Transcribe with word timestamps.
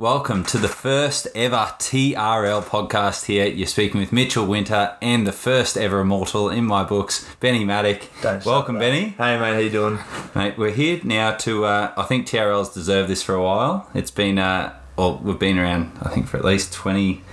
Welcome 0.00 0.44
to 0.44 0.58
the 0.58 0.68
first 0.68 1.26
ever 1.34 1.56
TRL 1.56 2.62
podcast 2.62 3.24
here. 3.24 3.46
You're 3.46 3.66
speaking 3.66 3.98
with 3.98 4.12
Mitchell 4.12 4.46
Winter 4.46 4.96
and 5.02 5.26
the 5.26 5.32
first 5.32 5.76
ever 5.76 5.98
immortal 5.98 6.48
in 6.50 6.66
my 6.66 6.84
books, 6.84 7.26
Benny 7.40 7.64
Maddock. 7.64 8.02
Don't 8.22 8.44
Welcome, 8.44 8.76
stop. 8.76 8.80
Benny. 8.80 9.08
Hey, 9.18 9.36
mate, 9.40 9.54
how 9.54 9.58
you 9.58 9.70
doing? 9.70 9.98
Mate, 10.36 10.56
we're 10.56 10.70
here 10.70 11.00
now 11.02 11.32
to. 11.38 11.64
Uh, 11.64 11.92
I 11.96 12.04
think 12.04 12.28
TRL's 12.28 12.72
deserved 12.72 13.10
this 13.10 13.24
for 13.24 13.34
a 13.34 13.42
while. 13.42 13.90
It's 13.92 14.12
been, 14.12 14.38
uh, 14.38 14.78
or 14.96 15.16
we've 15.16 15.36
been 15.36 15.58
around. 15.58 15.90
I 16.00 16.10
think 16.10 16.28
for 16.28 16.36
at 16.36 16.44
least 16.44 16.72
twenty. 16.72 17.24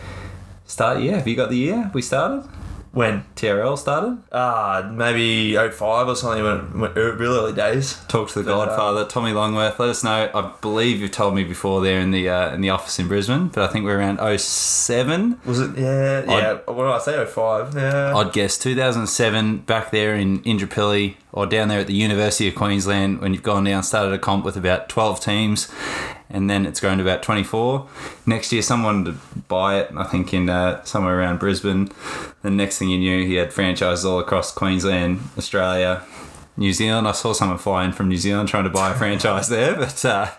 Start 0.65 1.01
year. 1.01 1.17
Have 1.17 1.27
you 1.27 1.35
got 1.35 1.51
the 1.51 1.57
year 1.57 1.91
we 1.93 2.01
started? 2.01 2.49
When? 2.95 3.25
TRL 3.35 3.77
started. 3.77 4.23
Uh, 4.31 4.89
maybe 4.89 5.53
05 5.53 6.07
or 6.07 6.15
something, 6.15 6.43
when, 6.43 6.79
when 6.79 6.93
real 6.93 7.33
early 7.33 7.51
days. 7.51 8.01
Talk 8.07 8.29
to 8.29 8.41
the 8.41 8.45
But, 8.45 8.53
uh, 8.53 8.65
Godfather, 8.67 9.05
Tommy 9.05 9.33
Longworth. 9.33 9.77
Let 9.77 9.89
us 9.89 10.01
know. 10.01 10.29
I 10.33 10.53
believe 10.61 11.01
you've 11.01 11.11
told 11.11 11.35
me 11.35 11.43
before 11.43 11.81
there 11.81 11.99
in 11.99 12.11
the 12.11 12.29
uh, 12.29 12.53
in 12.53 12.61
the 12.61 12.69
office 12.69 12.97
in 12.97 13.09
Brisbane, 13.09 13.49
but 13.49 13.69
I 13.69 13.71
think 13.71 13.83
we're 13.83 13.99
around 13.99 14.19
07. 14.39 15.41
Was 15.43 15.59
it? 15.59 15.77
Yeah, 15.77 16.23
yeah. 16.23 16.53
What 16.65 16.85
did 16.85 17.17
I 17.17 17.25
say? 17.25 17.25
05? 17.25 17.75
Yeah. 17.75 18.15
I'd 18.15 18.31
guess 18.31 18.57
2007 18.57 19.57
back 19.59 19.91
there 19.91 20.15
in 20.15 20.41
Indooroopilly 20.43 21.15
or 21.33 21.45
down 21.45 21.67
there 21.67 21.81
at 21.81 21.87
the 21.87 21.93
University 21.93 22.47
of 22.47 22.55
Queensland 22.55 23.19
when 23.19 23.33
you've 23.33 23.43
gone 23.43 23.65
down, 23.65 23.83
started 23.83 24.13
a 24.13 24.17
comp 24.17 24.45
with 24.45 24.55
about 24.55 24.87
12 24.87 25.19
teams 25.19 25.69
and 26.29 26.49
then 26.49 26.65
it's 26.65 26.79
grown 26.79 26.97
to 26.97 27.03
about 27.03 27.23
24. 27.23 27.87
Next 28.25 28.51
year, 28.51 28.61
someone 28.61 29.05
to 29.05 29.15
buy 29.47 29.79
it, 29.79 29.91
I 29.95 30.03
think 30.03 30.33
in 30.33 30.49
uh, 30.49 30.83
somewhere 30.83 31.19
around 31.19 31.39
Brisbane. 31.39 31.89
The 32.41 32.49
next 32.49 32.79
thing 32.79 32.89
you 32.89 32.97
knew, 32.97 33.25
he 33.25 33.35
had 33.35 33.53
franchises 33.53 34.05
all 34.05 34.19
across 34.19 34.51
Queensland, 34.51 35.19
Australia, 35.37 36.03
New 36.57 36.73
Zealand. 36.73 37.07
I 37.07 37.11
saw 37.11 37.33
someone 37.33 37.57
fly 37.57 37.85
in 37.85 37.91
from 37.91 38.09
New 38.09 38.17
Zealand 38.17 38.49
trying 38.49 38.63
to 38.63 38.69
buy 38.69 38.91
a 38.91 38.95
franchise 38.97 39.49
there, 39.49 39.75
but 39.75 40.03
uh, 40.03 40.31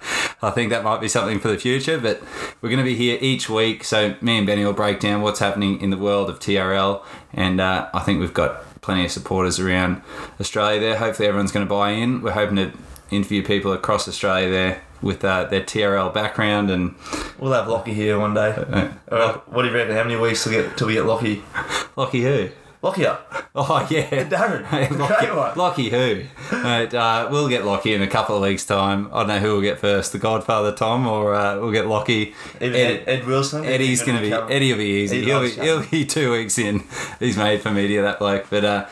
I 0.43 0.51
think 0.51 0.71
that 0.71 0.83
might 0.83 1.01
be 1.01 1.09
something 1.09 1.39
for 1.39 1.49
the 1.49 1.59
future. 1.59 1.99
But 1.99 2.23
we're 2.61 2.71
going 2.71 2.79
to 2.79 2.85
be 2.85 2.97
here 2.97 3.19
each 3.21 3.49
week, 3.49 3.85
so 3.85 4.17
me 4.21 4.39
and 4.39 4.47
Benny 4.47 4.65
will 4.65 4.73
break 4.73 5.01
down 5.01 5.23
what's 5.23 5.41
happening 5.41 5.81
in 5.81 5.91
the 5.91 5.99
world 5.99 6.29
of 6.29 6.41
TRL, 6.41 7.03
and 7.33 7.61
uh, 7.61 7.89
I 7.95 8.01
think 8.01 8.21
we've 8.21 8.35
got 8.35 8.63
plenty 8.81 9.05
of 9.05 9.11
supporters 9.11 9.61
around 9.61 10.03
Australia 10.41 10.81
there. 10.81 10.97
Hopefully, 10.97 11.29
everyone's 11.29 11.53
going 11.53 11.67
to 11.67 11.71
buy 11.71 11.91
in. 11.91 12.23
We're 12.23 12.33
hoping 12.33 12.57
to 12.57 12.73
interview 13.11 13.45
people 13.45 13.73
across 13.73 14.09
Australia 14.09 14.51
there 14.51 14.83
with 15.03 15.25
uh, 15.25 15.45
their 15.45 15.61
TRL 15.63 16.13
background 16.13 16.71
and 16.71 16.95
We'll 17.39 17.53
have 17.53 17.69
Lockie 17.69 17.93
here 17.95 18.19
one 18.19 18.35
day. 18.35 18.51
uh, 19.11 19.33
what 19.47 19.63
do 19.63 19.69
you 19.69 19.75
reckon? 19.75 19.95
How 19.95 20.05
many 20.05 20.17
weeks 20.17 20.43
till, 20.45 20.53
get, 20.53 20.77
till 20.77 20.87
we 20.87 20.95
get 20.95 21.05
Lockie? 21.07 21.43
Lockie 21.97 22.23
who? 22.23 22.49
Lockie 22.87 23.07
up. 23.07 23.33
Oh 23.59 23.87
yeah, 23.91 24.11
Darren. 24.29 24.65
Hey, 24.67 24.87
Lockie, 24.91 25.31
one. 25.31 25.57
Lockie 25.57 25.89
who? 25.89 26.25
Mate, 26.63 26.93
uh, 26.93 27.27
we'll 27.33 27.49
get 27.49 27.65
Lockie 27.65 27.95
in 27.95 28.03
a 28.03 28.07
couple 28.07 28.37
of 28.37 28.43
weeks' 28.43 28.67
time. 28.67 29.09
I 29.15 29.21
don't 29.21 29.29
know 29.29 29.39
who 29.39 29.53
we'll 29.53 29.63
get 29.63 29.79
first, 29.79 30.13
the 30.13 30.19
Godfather 30.19 30.73
Tom, 30.73 31.07
or 31.07 31.35
uh, 31.35 31.59
we'll 31.59 31.73
get 31.73 31.87
Lockie. 31.87 32.35
Ed- 32.61 32.75
Ed, 32.75 33.05
Ed 33.07 33.25
Wilson. 33.27 33.65
Eddie's 33.65 34.03
going 34.03 34.19
to 34.19 34.23
be 34.23 34.31
Eddie 34.55 34.73
will 34.73 34.79
be 34.79 34.85
easy. 34.85 35.21
He 35.21 35.25
He'll 35.25 35.41
be, 35.41 35.51
he'll 35.53 35.87
be 35.87 36.05
two 36.05 36.33
weeks 36.33 36.59
in. 36.59 36.85
He's 37.19 37.39
made 37.39 37.63
for 37.63 37.71
media 37.71 38.03
that 38.03 38.19
bloke. 38.19 38.49
But 38.51 38.67
uh, 38.67 38.87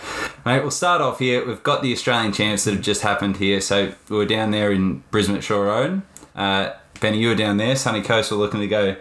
mate, 0.46 0.62
we'll 0.62 0.70
start 0.70 1.02
off 1.02 1.18
here. 1.18 1.46
We've 1.46 1.62
got 1.62 1.82
the 1.82 1.92
Australian 1.92 2.32
champs 2.32 2.64
that 2.64 2.72
have 2.72 2.82
just 2.82 3.02
happened 3.02 3.36
here. 3.36 3.60
So 3.60 3.92
we 4.08 4.16
were 4.16 4.24
down 4.24 4.50
there 4.50 4.72
in 4.72 5.04
Brisbane 5.10 5.36
at 5.36 5.44
Shore 5.44 5.66
Road. 5.66 6.00
Uh, 6.34 6.70
Benny, 7.00 7.18
you 7.18 7.28
were 7.28 7.34
down 7.34 7.58
there. 7.58 7.76
Sunny 7.76 8.00
Coast 8.00 8.30
were 8.30 8.38
looking 8.38 8.60
to 8.60 8.66
go 8.66 8.96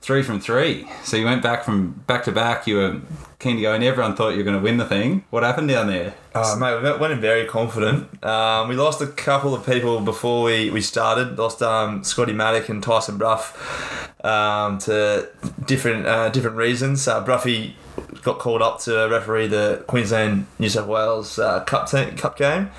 three 0.00 0.22
from 0.22 0.40
three. 0.40 0.88
So 1.04 1.18
you 1.18 1.26
went 1.26 1.42
back 1.42 1.64
from 1.64 2.02
back 2.06 2.24
to 2.24 2.32
back. 2.32 2.66
You 2.66 2.76
were 2.76 3.00
keen 3.42 3.56
to 3.56 3.62
go, 3.62 3.74
and 3.74 3.82
everyone 3.82 4.14
thought 4.14 4.30
you 4.30 4.38
were 4.38 4.44
going 4.44 4.56
to 4.56 4.62
win 4.62 4.76
the 4.76 4.84
thing. 4.84 5.24
What 5.30 5.42
happened 5.42 5.68
down 5.68 5.88
there? 5.88 6.14
Uh, 6.34 6.56
mate, 6.58 6.82
we 6.82 6.98
went 6.98 7.12
in 7.12 7.20
very 7.20 7.44
confident. 7.44 8.24
Um, 8.24 8.68
we 8.68 8.74
lost 8.74 9.02
a 9.02 9.06
couple 9.06 9.54
of 9.54 9.66
people 9.66 10.00
before 10.00 10.42
we, 10.42 10.70
we 10.70 10.80
started. 10.80 11.38
Lost 11.38 11.62
um, 11.62 12.02
Scotty 12.04 12.32
Maddock 12.32 12.68
and 12.68 12.82
Tyson 12.82 13.18
Bruff 13.18 14.24
um, 14.24 14.78
to 14.78 15.28
different 15.66 16.06
uh, 16.06 16.30
different 16.30 16.56
reasons. 16.56 17.06
Uh, 17.06 17.22
Bruffy 17.22 17.74
got 18.22 18.38
called 18.38 18.62
up 18.62 18.78
to 18.80 19.08
referee 19.10 19.48
the 19.48 19.84
Queensland 19.86 20.46
New 20.58 20.68
South 20.68 20.86
Wales 20.86 21.38
uh, 21.38 21.60
Cup 21.64 21.90
Cup 22.16 22.36
game. 22.38 22.70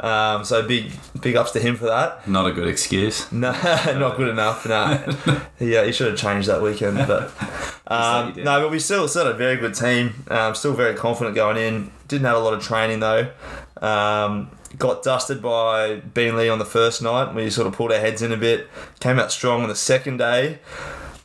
Um, 0.00 0.44
so 0.44 0.66
big 0.66 0.92
big 1.20 1.36
ups 1.36 1.50
to 1.52 1.60
him 1.60 1.76
for 1.76 1.86
that. 1.86 2.26
Not 2.26 2.46
a 2.46 2.52
good 2.52 2.68
excuse. 2.68 3.30
No, 3.36 3.52
not 3.52 4.16
good 4.16 4.28
enough. 4.28 4.66
No, 4.66 5.40
yeah, 5.60 5.84
he 5.84 5.92
should 5.92 6.08
have 6.08 6.16
changed 6.16 6.48
that 6.48 6.62
weekend. 6.62 6.96
But 7.06 7.30
um, 7.86 8.32
no, 8.36 8.62
but 8.62 8.70
we 8.70 8.78
still 8.78 9.06
still 9.08 9.26
had 9.26 9.34
a 9.34 9.38
very 9.38 9.56
good 9.56 9.74
team. 9.74 10.24
Um, 10.28 10.54
still 10.54 10.72
very 10.72 10.94
confident 10.94 11.34
going 11.34 11.56
in. 11.58 11.90
Didn't 12.08 12.26
have 12.26 12.36
a 12.36 12.40
lot 12.40 12.54
of 12.54 12.62
training 12.62 13.00
though. 13.00 13.30
Um, 13.80 14.50
got 14.78 15.02
dusted 15.02 15.42
by 15.42 16.00
Beenleigh 16.00 16.52
on 16.52 16.58
the 16.58 16.64
first 16.64 17.02
night. 17.02 17.34
We 17.34 17.50
sort 17.50 17.66
of 17.66 17.74
pulled 17.74 17.92
our 17.92 18.00
heads 18.00 18.22
in 18.22 18.32
a 18.32 18.36
bit. 18.36 18.68
Came 19.00 19.18
out 19.18 19.32
strong 19.32 19.62
on 19.62 19.68
the 19.68 19.74
second 19.74 20.18
day. 20.18 20.58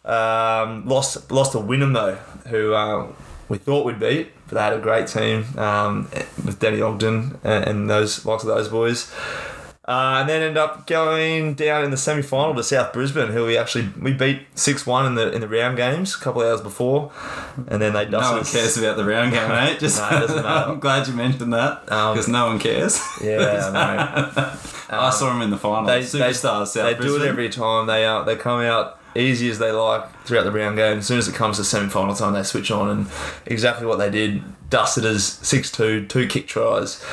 Um, 0.03 0.87
lost 0.87 1.31
lost 1.31 1.51
to 1.51 1.59
Wynnum 1.59 1.93
though, 1.93 2.15
who 2.49 2.73
uh, 2.73 3.07
we 3.49 3.57
thought 3.57 3.85
we'd 3.85 3.99
beat, 3.99 4.31
but 4.47 4.55
they 4.55 4.61
had 4.61 4.73
a 4.73 4.79
great 4.79 5.07
team 5.07 5.45
um, 5.57 6.09
with 6.45 6.59
Danny 6.59 6.81
Ogden 6.81 7.39
and, 7.43 7.63
and 7.65 7.89
those 7.89 8.25
likes 8.25 8.43
of 8.43 8.47
those 8.47 8.69
boys. 8.69 9.13
Uh, 9.83 10.17
and 10.19 10.29
then 10.29 10.43
end 10.43 10.57
up 10.59 10.85
going 10.85 11.55
down 11.55 11.83
in 11.83 11.89
the 11.89 11.97
semi 11.97 12.21
final 12.21 12.53
to 12.53 12.63
South 12.63 12.93
Brisbane, 12.93 13.29
who 13.31 13.45
we 13.47 13.57
actually 13.57 13.89
we 13.99 14.13
beat 14.13 14.41
six 14.53 14.85
one 14.85 15.07
in 15.07 15.15
the 15.15 15.31
in 15.31 15.41
the 15.41 15.47
round 15.47 15.75
games 15.75 16.15
a 16.15 16.19
couple 16.19 16.41
of 16.43 16.47
hours 16.49 16.61
before, 16.61 17.11
and 17.67 17.81
then 17.81 17.91
they 17.93 18.05
No 18.05 18.11
dusted 18.19 18.31
one 18.33 18.41
us. 18.41 18.51
cares 18.53 18.77
about 18.77 18.95
the 18.95 19.03
round 19.05 19.31
game, 19.31 19.49
mate. 19.49 19.79
Just 19.79 19.99
No, 19.99 20.17
it 20.17 20.19
doesn't 20.21 20.43
matter. 20.43 20.71
I'm 20.71 20.79
glad 20.79 21.07
you 21.07 21.13
mentioned 21.15 21.51
that 21.53 21.91
Um, 21.91 22.13
because 22.13 22.27
no 22.27 22.45
one 22.45 22.59
cares. 22.59 23.01
Yeah, 23.23 23.71
I 23.73 23.73
know. 23.73 24.53
I 24.99 25.09
saw 25.09 25.31
him 25.33 25.41
in 25.41 25.49
the 25.49 25.57
final. 25.57 25.85
they, 25.87 26.01
Superstars, 26.01 26.67
South 26.67 26.73
they, 26.73 26.93
they 26.93 26.99
do 27.01 27.15
it 27.15 27.27
every 27.27 27.49
time. 27.49 27.87
They 27.87 28.05
uh, 28.05 28.21
they 28.23 28.35
come 28.35 28.61
out 28.61 28.99
easy 29.15 29.49
as 29.49 29.57
they 29.57 29.71
like 29.71 30.09
throughout 30.25 30.43
the 30.43 30.51
round 30.51 30.77
game. 30.77 30.99
As 30.99 31.07
soon 31.07 31.17
as 31.17 31.27
it 31.27 31.33
comes 31.33 31.57
to 31.57 31.63
semi 31.63 31.89
final 31.89 32.13
time, 32.13 32.33
they 32.33 32.43
switch 32.43 32.69
on 32.69 32.87
and 32.89 33.07
exactly 33.47 33.87
what 33.87 33.97
they 33.97 34.11
did. 34.11 34.43
Dusted 34.69 35.05
us 35.05 35.37
6-2, 35.41 36.07
two 36.07 36.27
kick 36.27 36.47
tries. 36.47 37.03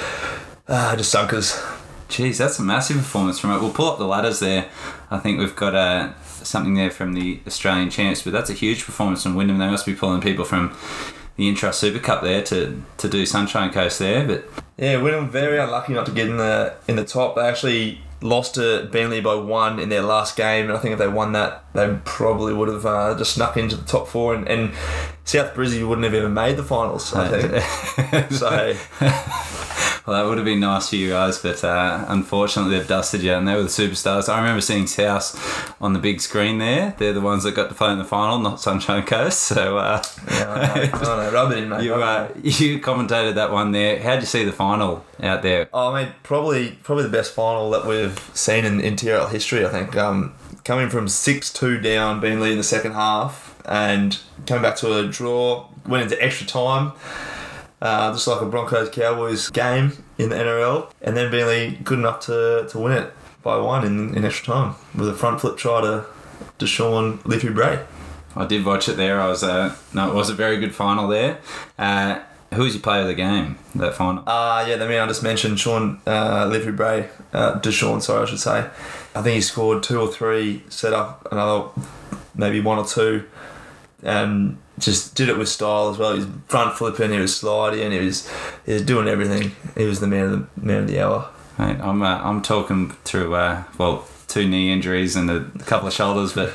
Ah, 0.68 0.94
just 0.96 1.10
sunk 1.10 1.32
us. 1.32 1.58
Jeez, 2.08 2.38
that's 2.38 2.58
a 2.58 2.62
massive 2.62 2.96
performance 2.96 3.38
from 3.38 3.50
it. 3.50 3.60
We'll 3.60 3.72
pull 3.72 3.90
up 3.90 3.98
the 3.98 4.06
ladders 4.06 4.40
there. 4.40 4.68
I 5.10 5.18
think 5.18 5.38
we've 5.38 5.54
got 5.54 5.74
uh, 5.74 6.12
something 6.22 6.74
there 6.74 6.90
from 6.90 7.12
the 7.12 7.40
Australian 7.46 7.90
champs, 7.90 8.22
but 8.22 8.32
that's 8.32 8.48
a 8.50 8.54
huge 8.54 8.84
performance 8.84 9.22
from 9.22 9.34
Wynnum. 9.34 9.58
They 9.58 9.68
must 9.68 9.84
be 9.84 9.94
pulling 9.94 10.22
people 10.22 10.44
from 10.44 10.74
the 11.36 11.52
Intrust 11.52 11.74
Super 11.74 11.98
Cup 11.98 12.22
there 12.22 12.42
to, 12.44 12.82
to 12.96 13.08
do 13.08 13.26
Sunshine 13.26 13.70
Coast 13.70 13.98
there. 13.98 14.26
But 14.26 14.48
Yeah, 14.78 15.02
were 15.02 15.20
very 15.22 15.58
unlucky 15.58 15.92
not 15.92 16.06
to 16.06 16.12
get 16.12 16.28
in 16.28 16.38
the 16.38 16.74
in 16.88 16.96
the 16.96 17.04
top. 17.04 17.36
They 17.36 17.42
actually 17.42 18.00
lost 18.20 18.56
to 18.56 18.88
Burnley 18.90 19.20
by 19.20 19.34
one 19.34 19.78
in 19.78 19.88
their 19.88 20.02
last 20.02 20.36
game, 20.36 20.66
and 20.68 20.76
I 20.76 20.80
think 20.80 20.94
if 20.94 20.98
they 20.98 21.08
won 21.08 21.32
that, 21.32 21.64
they 21.74 21.98
probably 22.04 22.52
would 22.52 22.68
have 22.68 22.84
uh, 22.84 23.16
just 23.16 23.34
snuck 23.34 23.56
into 23.56 23.76
the 23.76 23.84
top 23.84 24.08
four. 24.08 24.34
And, 24.34 24.48
and 24.48 24.72
South 25.24 25.54
Brisbane 25.54 25.88
wouldn't 25.88 26.04
have 26.04 26.14
even 26.14 26.34
made 26.34 26.56
the 26.56 26.64
finals. 26.64 27.14
I 27.14 27.28
think. 27.28 28.32
so 28.32 28.74
well, 30.08 30.16
that 30.16 30.26
would 30.26 30.38
have 30.38 30.46
been 30.46 30.60
nice 30.60 30.88
for 30.88 30.96
you 30.96 31.10
guys, 31.10 31.38
but 31.38 31.62
uh, 31.62 32.02
unfortunately 32.08 32.78
they've 32.78 32.88
dusted 32.88 33.22
you, 33.22 33.34
and 33.34 33.46
they 33.46 33.54
were 33.54 33.64
the 33.64 33.68
superstars. 33.68 34.26
I 34.26 34.38
remember 34.38 34.62
seeing 34.62 34.86
South 34.86 35.76
on 35.82 35.92
the 35.92 35.98
big 35.98 36.22
screen 36.22 36.56
there. 36.56 36.94
They're 36.96 37.12
the 37.12 37.20
ones 37.20 37.42
that 37.42 37.54
got 37.54 37.68
to 37.68 37.74
play 37.74 37.92
in 37.92 37.98
the 37.98 38.06
final, 38.06 38.38
not 38.38 38.58
Sunshine 38.58 39.02
Coast. 39.02 39.38
So 39.40 39.76
uh, 39.76 40.02
yeah, 40.30 40.48
I 40.50 40.86
know, 40.86 41.12
I 41.12 41.24
know, 41.26 41.30
rub 41.30 41.52
it 41.52 41.58
in, 41.58 41.68
mate. 41.68 41.82
you 41.82 41.94
uh, 41.94 42.30
you 42.42 42.80
commentated 42.80 43.34
that 43.34 43.52
one 43.52 43.72
there. 43.72 44.00
How'd 44.00 44.20
you 44.20 44.26
see 44.26 44.44
the 44.44 44.52
final 44.52 45.04
out 45.22 45.42
there? 45.42 45.68
Oh, 45.74 45.92
I 45.92 46.04
mean, 46.04 46.14
probably 46.22 46.78
probably 46.82 47.04
the 47.04 47.10
best 47.10 47.34
final 47.34 47.68
that 47.72 47.84
we've 47.84 48.18
seen 48.32 48.64
in, 48.64 48.80
in 48.80 48.96
TRL 48.96 49.30
history. 49.30 49.66
I 49.66 49.68
think 49.68 49.94
um, 49.94 50.34
coming 50.64 50.88
from 50.88 51.08
six 51.08 51.52
two 51.52 51.78
down, 51.82 52.20
being 52.20 52.40
lead 52.40 52.52
in 52.52 52.58
the 52.58 52.64
second 52.64 52.92
half, 52.92 53.60
and 53.66 54.18
coming 54.46 54.62
back 54.62 54.76
to 54.76 54.98
a 55.00 55.06
draw, 55.06 55.68
went 55.86 56.04
into 56.04 56.22
extra 56.24 56.46
time, 56.46 56.92
uh, 57.80 58.12
just 58.12 58.26
like 58.26 58.40
a 58.40 58.46
Broncos 58.46 58.90
Cowboys 58.90 59.50
game 59.50 59.92
in 60.18 60.30
the 60.30 60.36
NRL, 60.36 60.90
and 61.00 61.16
then 61.16 61.30
being 61.30 61.80
good 61.84 61.98
enough 61.98 62.20
to, 62.20 62.66
to 62.70 62.78
win 62.78 62.92
it 62.92 63.12
by 63.42 63.56
one 63.56 63.86
in, 63.86 64.16
in 64.16 64.24
extra 64.24 64.54
time 64.54 64.74
with 64.94 65.08
a 65.08 65.14
front 65.14 65.40
flip 65.40 65.56
try 65.56 65.80
to 65.80 66.04
Deshaun 66.58 67.24
Liffey 67.24 67.50
Bray. 67.50 67.84
I 68.36 68.46
did 68.46 68.64
watch 68.64 68.88
it 68.88 68.96
there. 68.96 69.20
I 69.20 69.28
was 69.28 69.42
uh, 69.42 69.74
no, 69.94 70.10
it 70.10 70.14
was 70.14 70.30
a 70.30 70.34
very 70.34 70.58
good 70.58 70.74
final 70.74 71.08
there. 71.08 71.40
Uh, 71.78 72.20
who 72.54 72.62
was 72.62 72.74
your 72.74 72.82
player 72.82 73.02
of 73.02 73.08
the 73.08 73.14
game 73.14 73.58
that 73.74 73.94
final? 73.94 74.22
Uh, 74.26 74.64
yeah, 74.66 74.76
the 74.76 74.88
man 74.88 75.02
I 75.02 75.06
just 75.06 75.22
mentioned, 75.22 75.60
Sean 75.60 76.00
uh, 76.06 76.46
Liffey 76.46 76.70
Bray, 76.70 77.08
uh, 77.32 77.60
Deshaun, 77.60 78.00
sorry, 78.00 78.22
I 78.22 78.26
should 78.26 78.40
say. 78.40 78.70
I 79.14 79.22
think 79.22 79.34
he 79.34 79.40
scored 79.40 79.82
two 79.82 80.00
or 80.00 80.08
three, 80.08 80.62
set 80.68 80.92
up 80.92 81.28
another, 81.30 81.68
maybe 82.34 82.60
one 82.60 82.78
or 82.78 82.86
two, 82.86 83.24
and 84.02 84.56
just 84.78 85.14
did 85.14 85.28
it 85.28 85.36
with 85.36 85.48
style 85.48 85.90
as 85.90 85.98
well. 85.98 86.12
He 86.12 86.20
was 86.20 86.28
front 86.46 86.76
flipping, 86.76 87.10
he 87.10 87.18
was 87.18 87.36
sliding, 87.36 87.92
he 87.92 87.98
was 87.98 88.30
he 88.64 88.74
was 88.74 88.82
doing 88.82 89.08
everything. 89.08 89.52
He 89.76 89.84
was 89.84 90.00
the 90.00 90.06
man 90.06 90.24
of 90.24 90.30
the 90.32 90.66
man 90.66 90.82
of 90.82 90.88
the 90.88 91.00
hour. 91.00 91.30
I'm 91.58 92.02
uh, 92.02 92.20
I'm 92.22 92.42
talking 92.42 92.90
through 93.04 93.34
uh, 93.34 93.64
well 93.78 94.06
two 94.28 94.48
knee 94.48 94.70
injuries 94.70 95.16
and 95.16 95.30
a 95.30 95.44
couple 95.64 95.88
of 95.88 95.94
shoulders, 95.94 96.32
but 96.32 96.50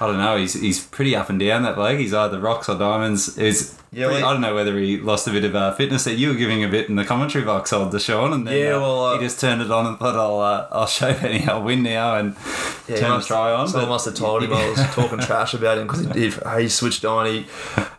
I 0.00 0.06
don't 0.08 0.18
know. 0.18 0.36
He's 0.36 0.54
he's 0.54 0.84
pretty 0.84 1.14
up 1.14 1.30
and 1.30 1.38
down 1.38 1.62
that 1.62 1.76
bloke. 1.76 1.98
He's 1.98 2.12
either 2.12 2.40
rocks 2.40 2.68
or 2.68 2.76
diamonds. 2.76 3.38
Is 3.38 3.78
Yeah, 3.92 4.08
well, 4.08 4.24
I 4.24 4.32
don't 4.32 4.40
know 4.40 4.54
whether 4.54 4.76
he 4.76 4.98
lost 4.98 5.28
a 5.28 5.30
bit 5.30 5.44
of 5.44 5.54
uh, 5.54 5.72
fitness 5.74 6.02
that 6.04 6.14
you 6.14 6.28
were 6.28 6.34
giving 6.34 6.64
a 6.64 6.68
bit 6.68 6.88
in 6.88 6.96
the 6.96 7.04
commentary 7.04 7.44
box, 7.44 7.72
old 7.72 7.92
Deshaun, 7.92 8.32
and 8.34 8.46
then 8.46 8.58
Yeah, 8.58 8.74
uh, 8.74 8.80
well, 8.80 9.06
uh, 9.06 9.18
he 9.18 9.24
just 9.24 9.38
turned 9.40 9.62
it 9.62 9.70
on 9.70 9.86
and 9.86 9.96
thought 9.98 10.16
I'll 10.16 10.40
uh, 10.40 10.66
I'll 10.72 10.86
show 10.86 11.12
Benny 11.14 11.46
I'll 11.46 11.62
win 11.62 11.84
now 11.84 12.16
and 12.16 12.34
Yeah, 12.88 12.96
turn 12.96 13.20
the 13.20 13.24
try 13.24 13.52
on. 13.52 13.68
Someone 13.68 13.90
must 13.90 14.06
have 14.06 14.14
told 14.16 14.42
him 14.42 14.52
I 14.52 14.68
was 14.68 14.80
talking 14.94 15.20
trash 15.20 15.54
about 15.54 15.78
him 15.78 15.86
because 15.86 16.00
he, 16.12 16.30
he, 16.30 16.62
he 16.62 16.68
switched 16.68 17.04
on. 17.04 17.26
He, 17.26 17.46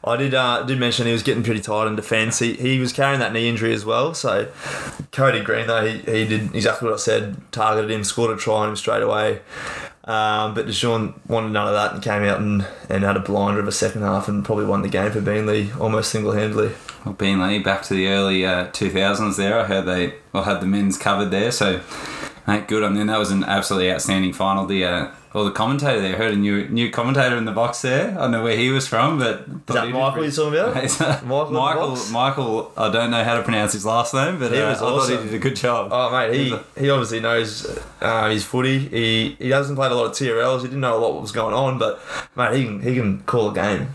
I 0.03 0.17
did 0.17 0.33
uh, 0.33 0.63
did 0.63 0.77
mention 0.77 1.05
he 1.05 1.13
was 1.13 1.23
getting 1.23 1.43
pretty 1.43 1.61
tired 1.61 1.87
in 1.87 1.95
defence. 1.95 2.39
He, 2.39 2.55
he 2.55 2.77
was 2.77 2.91
carrying 2.91 3.21
that 3.21 3.31
knee 3.31 3.47
injury 3.47 3.73
as 3.73 3.85
well. 3.85 4.13
So 4.13 4.51
Cody 5.13 5.41
Green 5.41 5.67
though 5.67 5.85
he, 5.87 5.99
he 5.99 6.27
did 6.27 6.53
exactly 6.53 6.87
what 6.89 6.95
I 6.95 6.97
said. 6.97 7.37
Targeted 7.53 7.89
him, 7.89 8.03
scored 8.03 8.31
a 8.31 8.35
try 8.37 8.55
on 8.55 8.69
him 8.69 8.75
straight 8.75 9.01
away. 9.01 9.39
Um, 10.05 10.53
but 10.53 10.67
Deshaun 10.67 11.15
wanted 11.27 11.51
none 11.51 11.67
of 11.67 11.73
that 11.73 11.93
and 11.93 12.03
came 12.03 12.21
out 12.23 12.39
and, 12.39 12.65
and 12.89 13.03
had 13.03 13.17
a 13.17 13.19
blinder 13.19 13.59
of 13.59 13.67
a 13.67 13.71
second 13.71 14.03
half 14.03 14.27
and 14.27 14.45
probably 14.45 14.65
won 14.65 14.83
the 14.83 14.87
game 14.87 15.11
for 15.11 15.19
Beenleigh 15.19 15.75
almost 15.79 16.11
single 16.11 16.33
handedly. 16.33 16.71
Well, 17.03 17.15
Beenleigh, 17.15 17.63
back 17.63 17.81
to 17.83 17.95
the 17.95 18.07
early 18.09 18.45
uh, 18.45 18.67
2000s 18.67 19.35
there. 19.35 19.59
I 19.59 19.63
heard 19.63 19.85
they 19.85 20.13
well, 20.31 20.43
had 20.43 20.61
the 20.61 20.67
men's 20.67 20.99
covered 20.99 21.31
there, 21.31 21.51
so 21.51 21.81
mate, 22.47 22.67
good 22.67 22.83
on 22.83 22.93
them. 22.93 23.07
That 23.07 23.17
was 23.17 23.31
an 23.31 23.43
absolutely 23.43 23.91
outstanding 23.91 24.33
final. 24.33 24.67
The 24.67 24.85
uh, 24.85 25.11
well, 25.35 25.43
the 25.43 25.51
commentator 25.51 25.99
there, 25.99 26.15
heard 26.15 26.31
a 26.31 26.37
new 26.37 26.65
new 26.69 26.89
commentator 26.89 27.35
in 27.35 27.43
the 27.43 27.51
box 27.51 27.81
there. 27.81 28.11
I 28.11 28.21
don't 28.21 28.31
know 28.31 28.41
where 28.41 28.55
he 28.55 28.69
was 28.69 28.87
from, 28.87 29.19
but 29.19 29.41
Is 29.41 29.75
that 29.75 29.89
Michael 29.89 30.23
you're 30.23 30.31
talking 30.31 30.57
about? 30.57 30.75
Michael, 31.25 31.51
Michael 31.51 31.89
Michael. 31.89 32.11
Michael, 32.11 32.71
I 32.77 32.89
don't 32.89 33.11
know 33.11 33.21
how 33.21 33.35
to 33.35 33.43
pronounce 33.43 33.73
his 33.73 33.85
last 33.85 34.13
name, 34.13 34.39
but 34.39 34.53
He 34.53 34.61
uh, 34.61 34.69
was 34.69 34.77
I 34.77 34.81
thought 34.81 35.09
he 35.09 35.17
did 35.25 35.33
a 35.33 35.39
good 35.39 35.57
job. 35.57 35.89
Oh 35.91 36.09
mate, 36.09 36.33
he, 36.39 36.57
he 36.79 36.89
obviously 36.89 37.19
knows 37.19 37.67
uh, 37.99 38.29
his 38.29 38.45
footy. 38.45 38.79
He 38.79 39.35
he 39.37 39.49
hasn't 39.49 39.77
played 39.77 39.91
a 39.91 39.95
lot 39.95 40.05
of 40.05 40.11
TRLs. 40.13 40.61
He 40.61 40.67
didn't 40.67 40.79
know 40.79 40.97
a 40.97 41.01
lot 41.01 41.15
what 41.15 41.23
was 41.23 41.33
going 41.33 41.53
on, 41.53 41.79
but 41.79 42.01
mate, 42.37 42.55
he 42.55 42.63
can 42.63 42.81
he 42.81 42.95
can 42.95 43.19
call 43.23 43.49
a 43.49 43.53
game. 43.53 43.89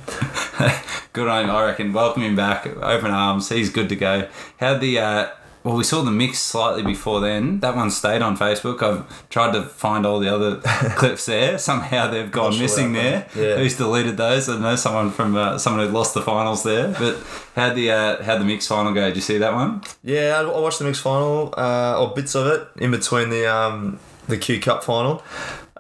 good 1.14 1.26
on 1.26 1.44
him, 1.44 1.50
I 1.50 1.64
reckon. 1.64 1.94
Welcome 1.94 2.22
him 2.22 2.37
back, 2.37 2.66
open 2.66 3.12
arms. 3.12 3.48
He's 3.48 3.70
good 3.70 3.88
to 3.88 3.96
go. 3.96 4.28
How 4.58 4.76
the 4.76 4.98
uh, 4.98 5.28
well, 5.62 5.76
we 5.76 5.84
saw 5.84 6.02
the 6.02 6.10
mix 6.10 6.38
slightly 6.38 6.82
before 6.82 7.20
then. 7.20 7.60
That 7.60 7.76
one 7.76 7.90
stayed 7.90 8.22
on 8.22 8.36
Facebook. 8.36 8.82
I've 8.82 9.28
tried 9.28 9.52
to 9.52 9.62
find 9.62 10.06
all 10.06 10.18
the 10.18 10.34
other 10.34 10.56
clips 10.96 11.26
there. 11.26 11.58
Somehow 11.58 12.10
they've 12.10 12.30
gone 12.30 12.52
sure 12.52 12.62
missing 12.62 12.92
there. 12.92 13.26
Yeah. 13.36 13.56
Who's 13.56 13.76
deleted 13.76 14.16
those? 14.16 14.48
I 14.48 14.58
know 14.58 14.76
someone 14.76 15.10
from 15.10 15.36
uh, 15.36 15.58
someone 15.58 15.86
who 15.86 15.92
lost 15.92 16.14
the 16.14 16.22
finals 16.22 16.62
there. 16.62 16.88
But 16.98 17.18
how 17.56 17.74
the 17.74 17.90
uh, 17.90 18.22
how 18.22 18.38
the 18.38 18.44
mix 18.44 18.66
final 18.66 18.94
go? 18.94 19.06
Did 19.08 19.16
you 19.16 19.22
see 19.22 19.36
that 19.38 19.52
one? 19.52 19.82
Yeah, 20.02 20.40
I 20.40 20.48
I 20.48 20.60
watched 20.60 20.78
the 20.78 20.86
mix 20.86 20.98
final 20.98 21.52
uh, 21.56 22.00
or 22.00 22.14
bits 22.14 22.34
of 22.34 22.46
it 22.46 22.66
in 22.82 22.90
between 22.90 23.28
the 23.28 23.46
um, 23.54 23.98
the 24.28 24.38
Q 24.38 24.60
Cup 24.60 24.82
final. 24.82 25.22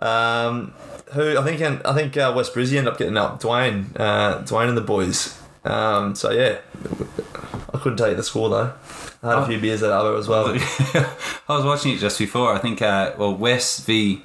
Um, 0.02 0.72
who 1.12 1.38
I 1.38 1.42
think 1.42 1.86
I 1.86 1.94
think 1.94 2.16
uh, 2.16 2.32
West 2.36 2.54
Brizzy 2.54 2.76
ended 2.76 2.92
up 2.92 2.98
getting 2.98 3.16
up 3.16 3.40
Dwayne 3.40 3.98
uh, 3.98 4.42
Dwayne 4.42 4.68
and 4.68 4.76
the 4.76 4.82
boys. 4.82 5.38
Um, 5.64 6.14
so 6.14 6.30
yeah, 6.30 6.58
I 7.72 7.78
couldn't 7.78 7.96
tell 7.96 8.10
you 8.10 8.16
the 8.16 8.22
score 8.22 8.48
though. 8.50 8.72
I 9.22 9.28
had 9.28 9.38
a 9.38 9.42
Oh. 9.42 9.46
few 9.46 9.60
beers 9.60 9.82
at 9.82 9.90
other 9.90 10.16
as 10.16 10.28
well. 10.28 10.46
I 11.48 11.56
was 11.56 11.64
watching 11.64 11.92
it 11.92 11.98
just 11.98 12.18
before. 12.18 12.54
I 12.54 12.58
think 12.58 12.80
uh, 12.82 13.12
well 13.18 13.34
West 13.34 13.84
v. 13.86 14.22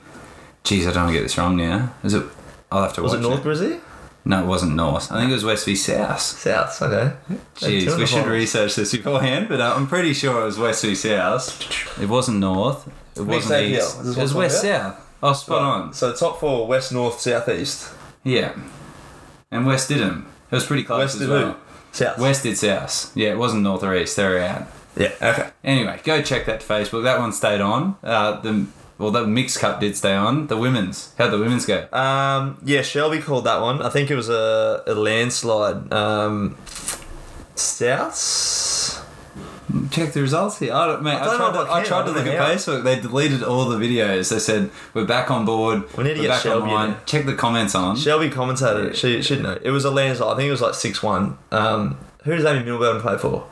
Jeez, 0.63 0.81
I 0.87 0.93
don't 0.93 1.03
want 1.03 1.07
to 1.09 1.13
get 1.13 1.23
this 1.23 1.37
wrong 1.37 1.57
now. 1.57 1.93
Is 2.03 2.13
it? 2.13 2.25
I'll 2.71 2.83
have 2.83 2.93
to 2.93 3.01
Was 3.03 3.11
watch 3.11 3.19
it 3.19 3.23
North 3.23 3.43
Brizzy? 3.43 3.79
No, 4.27 4.41
it 4.43 4.47
wasn't 4.47 4.73
North. 4.75 5.11
I 5.11 5.19
think 5.19 5.29
it 5.29 5.33
was 5.33 5.43
West 5.45 5.65
v 5.65 5.75
South. 5.75 6.19
South. 6.19 6.81
Okay. 6.81 7.15
Jeez, 7.57 7.95
we 7.97 8.05
should 8.07 8.25
research 8.25 8.75
this 8.75 8.91
beforehand, 8.91 9.47
but 9.49 9.61
uh, 9.61 9.73
I'm 9.75 9.85
pretty 9.87 10.13
sure 10.13 10.41
it 10.41 10.45
was 10.45 10.57
West 10.57 10.83
v 10.83 10.95
South. 10.95 11.99
It 12.01 12.09
wasn't 12.09 12.39
North. 12.39 12.87
It 13.15 13.21
wasn't 13.21 13.61
East. 13.63 13.99
It 13.99 14.17
was 14.17 14.33
West 14.33 14.61
South. 14.61 14.99
Oh, 15.21 15.33
spot 15.33 15.61
on. 15.61 15.93
So 15.93 16.13
top 16.13 16.39
four: 16.39 16.65
West, 16.67 16.91
North, 16.91 17.19
South, 17.19 17.47
East. 17.49 17.91
Yeah. 18.23 18.53
And 19.51 19.65
West 19.67 19.89
didn't. 19.89 20.25
It 20.51 20.55
was 20.55 20.65
pretty 20.65 20.83
close 20.83 20.99
West 20.99 21.15
as 21.15 21.21
did 21.21 21.29
well. 21.29 21.51
who? 21.53 21.57
South. 21.91 22.17
West 22.17 22.43
did 22.43 22.57
South. 22.57 23.15
Yeah, 23.15 23.29
it 23.31 23.37
wasn't 23.37 23.61
North 23.63 23.83
or 23.83 23.95
East. 23.95 24.15
They 24.15 24.27
were 24.27 24.39
out. 24.39 24.63
Yeah. 24.97 25.11
Okay. 25.21 25.49
Anyway, 25.63 25.99
go 26.03 26.21
check 26.21 26.45
that 26.45 26.61
Facebook. 26.61 27.03
That 27.03 27.19
one 27.19 27.31
stayed 27.31 27.61
on. 27.61 27.97
Uh, 28.03 28.39
the 28.41 28.65
well, 28.97 29.11
the 29.11 29.27
mixed 29.27 29.59
cup 29.59 29.81
did 29.81 29.97
stay 29.97 30.13
on. 30.13 30.47
The 30.47 30.57
women's. 30.57 31.13
How'd 31.17 31.31
the 31.31 31.37
women's 31.37 31.65
go? 31.65 31.87
Um, 31.91 32.61
yeah, 32.63 32.81
Shelby 32.81 33.19
called 33.19 33.43
that 33.43 33.59
one. 33.61 33.81
I 33.81 33.89
think 33.89 34.09
it 34.09 34.15
was 34.15 34.29
a, 34.29 34.83
a 34.87 34.93
landslide. 34.95 35.91
Um, 35.91 36.55
Souths. 37.55 39.01
Check 39.91 40.13
the 40.13 40.21
results 40.21 40.59
here. 40.59 40.73
I, 40.73 40.85
don't, 40.85 41.03
mate, 41.03 41.15
I, 41.15 41.25
don't 41.25 41.37
tried 41.37 41.51
to, 41.51 41.71
I 41.71 41.79
I 41.79 41.83
tried 41.83 42.01
I 42.01 42.05
to 42.05 42.11
look 42.11 42.27
at. 42.27 42.39
Facebook. 42.39 42.83
They 42.83 42.99
deleted 42.99 43.43
all 43.43 43.65
the 43.65 43.77
videos. 43.77 44.29
They 44.29 44.39
said 44.39 44.69
we're 44.93 45.05
back 45.05 45.29
on 45.29 45.43
board. 45.43 45.83
We 45.97 46.03
need 46.05 46.15
to 46.15 46.21
get 46.21 46.27
back 46.29 46.43
Shelby 46.43 46.71
online. 46.71 46.97
Check 47.05 47.25
the 47.25 47.33
comments 47.33 47.75
on. 47.75 47.97
Shelby 47.97 48.29
commentated 48.29 48.91
it. 48.91 48.95
She 48.95 49.21
should 49.21 49.41
know. 49.41 49.57
It 49.61 49.71
was 49.71 49.83
a 49.83 49.91
landslide. 49.91 50.33
I 50.33 50.37
think 50.37 50.47
it 50.47 50.51
was 50.51 50.61
like 50.61 50.75
six 50.75 51.03
one. 51.03 51.37
Um, 51.51 51.97
who 52.23 52.35
does 52.35 52.45
Amy 52.45 52.63
Milburn 52.63 53.01
play 53.01 53.17
for? 53.17 53.49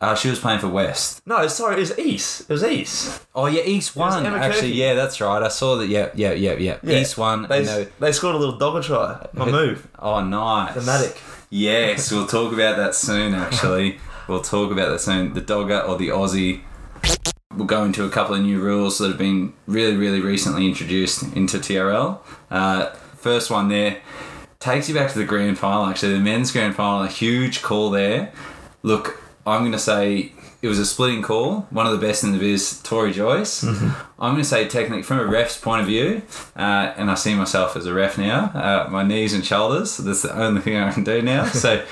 Uh, 0.00 0.14
she 0.14 0.30
was 0.30 0.38
playing 0.38 0.60
for 0.60 0.68
West. 0.68 1.20
No, 1.26 1.48
sorry, 1.48 1.74
it 1.76 1.80
was 1.80 1.98
East. 1.98 2.42
It 2.42 2.48
was 2.50 2.62
East. 2.62 3.20
Oh 3.34 3.46
yeah, 3.46 3.62
East 3.62 3.96
won. 3.96 4.24
Actually, 4.26 4.72
yeah, 4.74 4.94
that's 4.94 5.20
right. 5.20 5.42
I 5.42 5.48
saw 5.48 5.74
that. 5.76 5.88
Yeah, 5.88 6.10
yeah, 6.14 6.32
yeah, 6.32 6.52
yeah. 6.52 6.78
Yeah. 6.84 6.98
East 7.00 7.18
won. 7.18 7.48
They, 7.48 7.58
and 7.58 7.66
they- 7.66 7.88
they 7.98 8.12
scored 8.12 8.36
a 8.36 8.38
little 8.38 8.56
dogger 8.58 8.80
try. 8.82 9.26
My 9.32 9.46
move. 9.50 9.88
Oh, 9.98 10.24
nice. 10.24 10.74
Thematic. 10.74 11.20
Yes, 11.50 12.12
we'll 12.12 12.26
talk 12.26 12.52
about 12.52 12.76
that 12.76 12.94
soon. 12.94 13.34
Actually, 13.34 13.98
we'll 14.28 14.40
talk 14.42 14.70
about 14.70 14.90
that 14.90 15.00
soon. 15.00 15.34
The 15.34 15.40
dogger 15.40 15.80
or 15.80 15.96
the 15.96 16.08
Aussie. 16.08 16.60
We'll 17.56 17.66
go 17.66 17.82
into 17.84 18.04
a 18.04 18.10
couple 18.10 18.36
of 18.36 18.42
new 18.42 18.60
rules 18.60 18.98
that 18.98 19.08
have 19.08 19.18
been 19.18 19.52
really, 19.66 19.96
really 19.96 20.20
recently 20.20 20.68
introduced 20.68 21.24
into 21.34 21.58
TRL. 21.58 22.20
Uh, 22.52 22.90
first 23.16 23.50
one 23.50 23.68
there 23.68 24.00
takes 24.60 24.88
you 24.88 24.94
back 24.94 25.10
to 25.12 25.18
the 25.18 25.24
grand 25.24 25.58
final. 25.58 25.86
Actually, 25.86 26.12
the 26.12 26.20
men's 26.20 26.52
grand 26.52 26.76
final, 26.76 27.02
a 27.02 27.08
huge 27.08 27.62
call 27.62 27.90
there. 27.90 28.32
Look, 28.82 29.20
I'm 29.48 29.60
going 29.62 29.72
to 29.72 29.78
say 29.78 30.32
it 30.60 30.68
was 30.68 30.78
a 30.78 30.86
splitting 30.86 31.22
call. 31.22 31.62
One 31.70 31.86
of 31.86 31.92
the 31.92 32.04
best 32.04 32.24
in 32.24 32.32
the 32.32 32.38
biz, 32.38 32.80
Tori 32.82 33.12
Joyce. 33.12 33.62
I'm 34.18 34.32
going 34.32 34.36
to 34.36 34.44
say 34.44 34.66
technically 34.66 35.02
from 35.02 35.20
a 35.20 35.26
ref's 35.26 35.56
point 35.58 35.82
of 35.82 35.86
view, 35.86 36.22
uh, 36.56 36.92
and 36.96 37.10
I 37.10 37.14
see 37.14 37.34
myself 37.34 37.76
as 37.76 37.86
a 37.86 37.94
ref 37.94 38.18
now. 38.18 38.46
Uh, 38.46 38.88
my 38.90 39.04
knees 39.04 39.32
and 39.34 39.44
shoulders. 39.44 39.96
That's 39.98 40.22
the 40.22 40.36
only 40.36 40.60
thing 40.60 40.76
I 40.76 40.90
can 40.92 41.04
do 41.04 41.22
now. 41.22 41.44
so, 41.46 41.84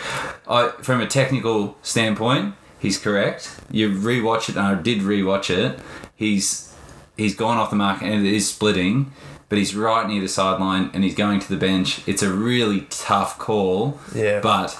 I, 0.48 0.68
from 0.82 1.00
a 1.00 1.06
technical 1.06 1.76
standpoint, 1.82 2.54
he's 2.80 2.98
correct. 2.98 3.56
You 3.70 3.90
rewatch 3.90 4.48
it, 4.48 4.56
and 4.56 4.66
I 4.66 4.74
did 4.74 5.02
rewatch 5.02 5.50
it. 5.50 5.78
He's 6.16 6.74
he's 7.16 7.36
gone 7.36 7.58
off 7.58 7.70
the 7.70 7.76
mark, 7.76 8.02
and 8.02 8.26
it 8.26 8.32
is 8.32 8.48
splitting. 8.48 9.12
But 9.48 9.58
he's 9.58 9.76
right 9.76 10.08
near 10.08 10.20
the 10.20 10.28
sideline, 10.28 10.90
and 10.92 11.04
he's 11.04 11.14
going 11.14 11.38
to 11.38 11.48
the 11.48 11.56
bench. 11.56 12.06
It's 12.08 12.22
a 12.22 12.32
really 12.32 12.80
tough 12.90 13.38
call. 13.38 14.00
Yeah. 14.12 14.40
But 14.40 14.76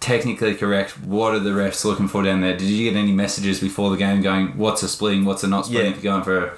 technically 0.00 0.54
correct. 0.54 0.98
What 1.02 1.34
are 1.34 1.38
the 1.38 1.50
refs 1.50 1.84
looking 1.84 2.08
for 2.08 2.22
down 2.22 2.40
there? 2.40 2.56
Did 2.56 2.68
you 2.68 2.90
get 2.90 2.98
any 2.98 3.12
messages 3.12 3.60
before 3.60 3.90
the 3.90 3.96
game 3.96 4.20
going, 4.22 4.56
what's 4.58 4.82
a 4.82 4.88
splitting, 4.88 5.24
what's 5.24 5.42
a 5.44 5.48
not 5.48 5.66
splitting 5.66 5.90
Yeah. 5.92 5.96
if 5.96 6.02
you're 6.04 6.12
going 6.12 6.24
for 6.24 6.44
a. 6.46 6.54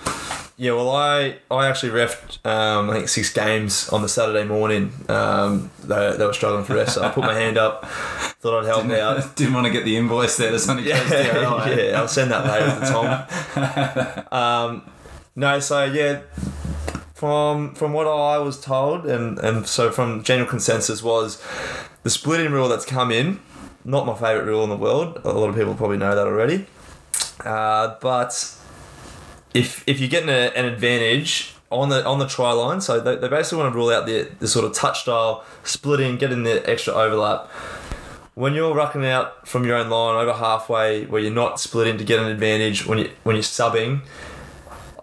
Yeah, 0.57 0.73
well, 0.73 0.91
I 0.91 1.39
I 1.51 1.69
actually 1.69 1.93
refed 1.93 2.45
um, 2.47 2.91
I 2.91 2.95
think 2.97 3.09
six 3.09 3.33
games 3.33 3.89
on 3.89 4.03
the 4.03 4.09
Saturday 4.11 4.45
morning. 4.45 4.93
Um, 5.09 5.71
they, 5.83 6.15
they 6.19 6.27
were 6.27 6.35
struggling 6.35 6.65
for 6.65 6.75
refs, 6.75 6.91
so 6.91 7.03
I 7.03 7.09
put 7.09 7.25
my 7.25 7.33
hand 7.33 7.57
up, 7.57 7.87
thought 7.87 8.61
I'd 8.63 8.67
help 8.67 8.85
out. 8.91 9.37
Didn't 9.37 9.55
want 9.55 9.67
to 9.69 9.73
get 9.73 9.87
the 9.87 9.97
invoice 9.97 10.37
there 10.37 10.51
to 10.51 10.59
Sunny 10.59 10.83
Yeah, 10.83 10.99
Coast 11.01 11.13
TRL, 11.15 11.67
eh? 11.67 11.91
yeah, 11.93 11.93
I'll 12.01 12.09
send 12.09 12.31
that 12.31 12.45
later 12.47 12.79
to 12.79 12.87
Tom. 12.93 14.27
Um, 14.33 14.91
no, 15.35 15.61
so 15.61 15.85
yeah, 15.85 16.21
from 17.21 17.75
from 17.75 17.93
what 17.93 18.07
I 18.07 18.39
was 18.39 18.59
told, 18.59 19.05
and 19.05 19.39
and 19.41 19.67
so 19.67 19.91
from 19.91 20.23
general 20.23 20.49
consensus 20.49 21.03
was 21.03 21.39
the 22.03 22.09
splitting 22.09 22.51
rule 22.51 22.67
that's 22.67 22.87
come 22.87 23.11
in. 23.11 23.41
Not 23.85 24.07
my 24.07 24.15
favourite 24.15 24.47
rule 24.47 24.65
in 24.65 24.71
the 24.71 24.77
world. 24.77 25.21
A 25.25 25.33
lot 25.33 25.51
of 25.51 25.55
people 25.55 25.75
probably 25.75 25.99
know 25.99 26.15
that 26.15 26.27
already. 26.27 26.67
Uh, 27.45 27.97
but 28.01 28.33
if 29.53 29.85
if 29.87 30.01
you're 30.01 30.09
getting 30.09 30.31
a, 30.31 30.51
an 30.57 30.65
advantage 30.65 31.55
on 31.69 31.91
the 31.91 32.03
on 32.07 32.19
the 32.21 32.27
try 32.27 32.53
line, 32.53 32.81
so 32.81 32.99
they, 32.99 33.17
they 33.17 33.29
basically 33.29 33.59
want 33.59 33.75
to 33.75 33.77
rule 33.77 33.91
out 33.91 34.07
the 34.07 34.31
the 34.39 34.49
sort 34.49 34.65
of 34.65 34.73
touch 34.73 35.03
style 35.03 35.45
splitting, 35.63 36.17
getting 36.17 36.43
the 36.45 36.69
extra 36.69 36.95
overlap. 36.95 37.49
When 38.35 38.55
you're 38.55 38.75
rucking 38.75 39.05
out 39.05 39.47
from 39.47 39.67
your 39.67 39.77
own 39.77 39.91
line 39.91 40.17
over 40.17 40.33
halfway, 40.33 41.05
where 41.05 41.21
you're 41.21 41.31
not 41.31 41.61
splitting 41.61 41.99
to 41.99 42.05
get 42.05 42.19
an 42.19 42.29
advantage, 42.29 42.87
when 42.87 42.97
you 42.97 43.11
when 43.25 43.37
you're 43.37 43.43
subbing, 43.43 44.01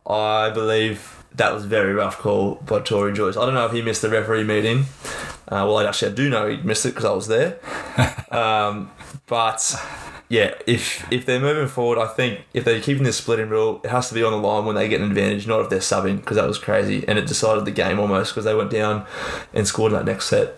I 0.08 0.50
believe 0.50 1.17
that 1.38 1.54
was 1.54 1.66
a 1.66 1.68
very 1.68 1.94
rough 1.94 2.18
call 2.18 2.56
by 2.66 2.80
Tori 2.80 3.14
Joyce. 3.14 3.38
I 3.38 3.46
don't 3.46 3.54
know 3.54 3.66
if 3.66 3.72
he 3.72 3.82
missed 3.82 4.02
the 4.02 4.10
referee 4.10 4.44
meeting. 4.44 4.86
Uh, 5.48 5.64
well, 5.66 5.80
actually, 5.80 6.12
I 6.12 6.16
do 6.16 6.30
know 6.30 6.50
he 6.50 6.58
missed 6.58 6.86
it 6.86 6.90
because 6.90 7.06
I 7.06 7.14
was 7.14 7.28
there. 7.28 7.60
um, 8.32 8.92
but 9.28 9.76
yeah, 10.30 10.56
if 10.66 11.10
if 11.12 11.26
they're 11.26 11.40
moving 11.40 11.68
forward, 11.68 12.00
I 12.00 12.08
think 12.08 12.42
if 12.54 12.66
they're 12.66 12.82
keeping 12.82 13.04
this 13.04 13.18
splitting 13.18 13.50
rule, 13.50 13.80
it 13.84 13.90
has 13.90 14.10
to 14.10 14.16
be 14.16 14.24
on 14.24 14.32
the 14.32 14.38
line 14.38 14.66
when 14.66 14.76
they 14.76 14.90
get 14.90 15.00
an 15.00 15.08
advantage, 15.08 15.48
not 15.48 15.62
if 15.62 15.70
they're 15.70 15.80
subbing, 15.80 16.18
because 16.18 16.36
that 16.38 16.48
was 16.48 16.58
crazy 16.58 17.06
and 17.08 17.18
it 17.18 17.28
decided 17.28 17.66
the 17.66 17.72
game 17.72 18.00
almost 18.00 18.34
because 18.34 18.44
they 18.44 18.56
went 18.56 18.72
down 18.72 19.06
and 19.54 19.68
scored 19.68 19.94
in 19.94 20.00
that 20.00 20.06
next 20.06 20.26
set. 20.26 20.56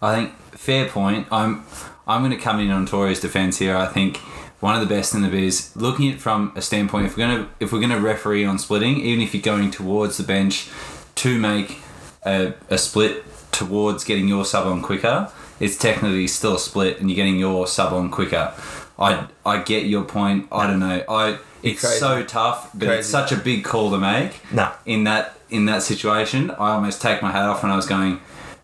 I 0.00 0.14
think 0.14 0.36
fair 0.52 0.88
point. 0.88 1.26
I'm 1.30 1.64
I'm 2.06 2.22
going 2.22 2.36
to 2.36 2.42
come 2.42 2.60
in 2.60 2.70
on 2.70 2.86
Tori's 2.86 3.20
defense 3.20 3.58
here. 3.58 3.76
I 3.76 3.86
think 3.86 4.20
one 4.60 4.74
of 4.74 4.86
the 4.86 4.94
best 4.94 5.14
in 5.14 5.22
the 5.22 5.28
biz. 5.28 5.74
Looking 5.74 6.08
at 6.08 6.16
it 6.16 6.20
from 6.20 6.52
a 6.54 6.62
standpoint, 6.62 7.06
if 7.06 7.16
we're 7.16 7.26
going 7.26 7.44
to 7.44 7.50
if 7.58 7.72
we're 7.72 7.80
to 7.86 7.96
referee 7.96 8.44
on 8.44 8.58
splitting, 8.58 8.98
even 9.00 9.22
if 9.22 9.34
you're 9.34 9.42
going 9.42 9.70
towards 9.70 10.16
the 10.16 10.22
bench 10.22 10.68
to 11.16 11.38
make 11.38 11.78
a, 12.24 12.54
a 12.68 12.78
split 12.78 13.24
towards 13.52 14.04
getting 14.04 14.28
your 14.28 14.44
sub 14.44 14.66
on 14.66 14.82
quicker, 14.82 15.30
it's 15.58 15.76
technically 15.76 16.26
still 16.26 16.54
a 16.56 16.58
split, 16.58 17.00
and 17.00 17.10
you're 17.10 17.16
getting 17.16 17.38
your 17.38 17.66
sub 17.66 17.92
on 17.92 18.10
quicker. 18.10 18.52
I 18.98 19.26
I 19.44 19.62
get 19.62 19.86
your 19.86 20.04
point. 20.04 20.46
I 20.52 20.66
don't 20.66 20.80
know. 20.80 21.02
I 21.08 21.38
it's 21.62 21.80
Crazy. 21.80 21.98
so 21.98 22.22
tough, 22.24 22.70
but 22.74 22.88
it's 22.88 23.08
such 23.08 23.32
a 23.32 23.36
big 23.36 23.64
call 23.64 23.90
to 23.90 23.98
make. 23.98 24.40
Nah. 24.52 24.72
In 24.86 25.04
that 25.04 25.38
in 25.48 25.66
that 25.66 25.82
situation, 25.82 26.50
I 26.52 26.70
almost 26.72 27.02
take 27.02 27.22
my 27.22 27.32
hat 27.32 27.46
off 27.46 27.62
when 27.62 27.72
I 27.72 27.76
was 27.76 27.86
going. 27.86 28.20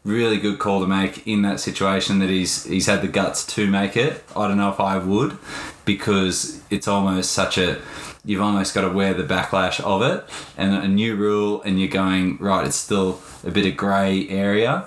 Really 0.07 0.39
good 0.39 0.61
call 0.61 0.83
to 0.83 0.87
make 0.87 1.27
in 1.27 1.43
that 1.43 1.59
situation 1.59 2.21
that 2.21 2.31
he's 2.31 2.63
he's 2.63 2.87
had 2.87 3.03
the 3.03 3.09
guts 3.09 3.45
to 3.57 3.69
make 3.69 3.97
it. 3.97 4.23
I 4.37 4.47
don't 4.47 4.57
know 4.57 4.71
if 4.71 4.79
I 4.79 4.99
would, 4.99 5.37
because 5.85 6.63
it's 6.71 6.87
almost 6.87 7.33
such 7.33 7.59
a 7.59 7.81
you've 8.25 8.41
almost 8.41 8.73
got 8.73 8.83
to 8.83 8.89
wear 8.89 9.15
the 9.15 9.25
backlash 9.25 9.81
of 9.81 10.03
it 10.03 10.25
and 10.57 10.73
a 10.75 10.87
new 10.87 11.17
rule 11.17 11.61
and 11.63 11.81
you're 11.81 11.89
going 11.89 12.37
right 12.39 12.65
it's 12.65 12.77
still 12.77 13.21
a 13.45 13.51
bit 13.51 13.67
of 13.67 13.77
grey 13.77 14.29
area. 14.29 14.87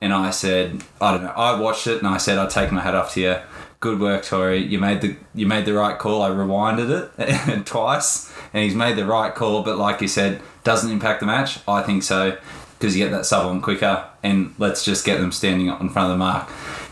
And 0.00 0.12
I 0.12 0.30
said 0.30 0.82
I 1.00 1.12
don't 1.12 1.22
know. 1.22 1.30
I 1.36 1.60
watched 1.60 1.86
it 1.86 1.98
and 1.98 2.08
I 2.08 2.16
said 2.16 2.36
I 2.36 2.46
take 2.48 2.72
my 2.72 2.80
hat 2.80 2.96
off 2.96 3.14
to 3.14 3.20
you. 3.20 3.36
Good 3.78 4.00
work 4.00 4.24
Tori. 4.24 4.58
You 4.58 4.80
made 4.80 5.00
the 5.00 5.14
you 5.32 5.46
made 5.46 5.64
the 5.64 5.74
right 5.74 5.96
call. 5.96 6.22
I 6.22 6.30
rewinded 6.30 7.08
it 7.20 7.66
twice 7.66 8.32
and 8.52 8.64
he's 8.64 8.74
made 8.74 8.96
the 8.96 9.06
right 9.06 9.32
call 9.32 9.62
but 9.62 9.78
like 9.78 10.00
you 10.00 10.08
said 10.08 10.42
doesn't 10.64 10.90
impact 10.90 11.20
the 11.20 11.26
match? 11.26 11.60
I 11.68 11.82
think 11.84 12.02
so 12.02 12.36
because 12.78 12.96
you 12.96 13.04
get 13.04 13.10
that 13.10 13.26
sub 13.26 13.46
on 13.46 13.60
quicker 13.60 14.04
and 14.22 14.54
let's 14.58 14.84
just 14.84 15.04
get 15.04 15.20
them 15.20 15.32
standing 15.32 15.68
up 15.68 15.80
in 15.80 15.88
front 15.88 16.10
of 16.10 16.14
the 16.14 16.18
mark 16.18 16.48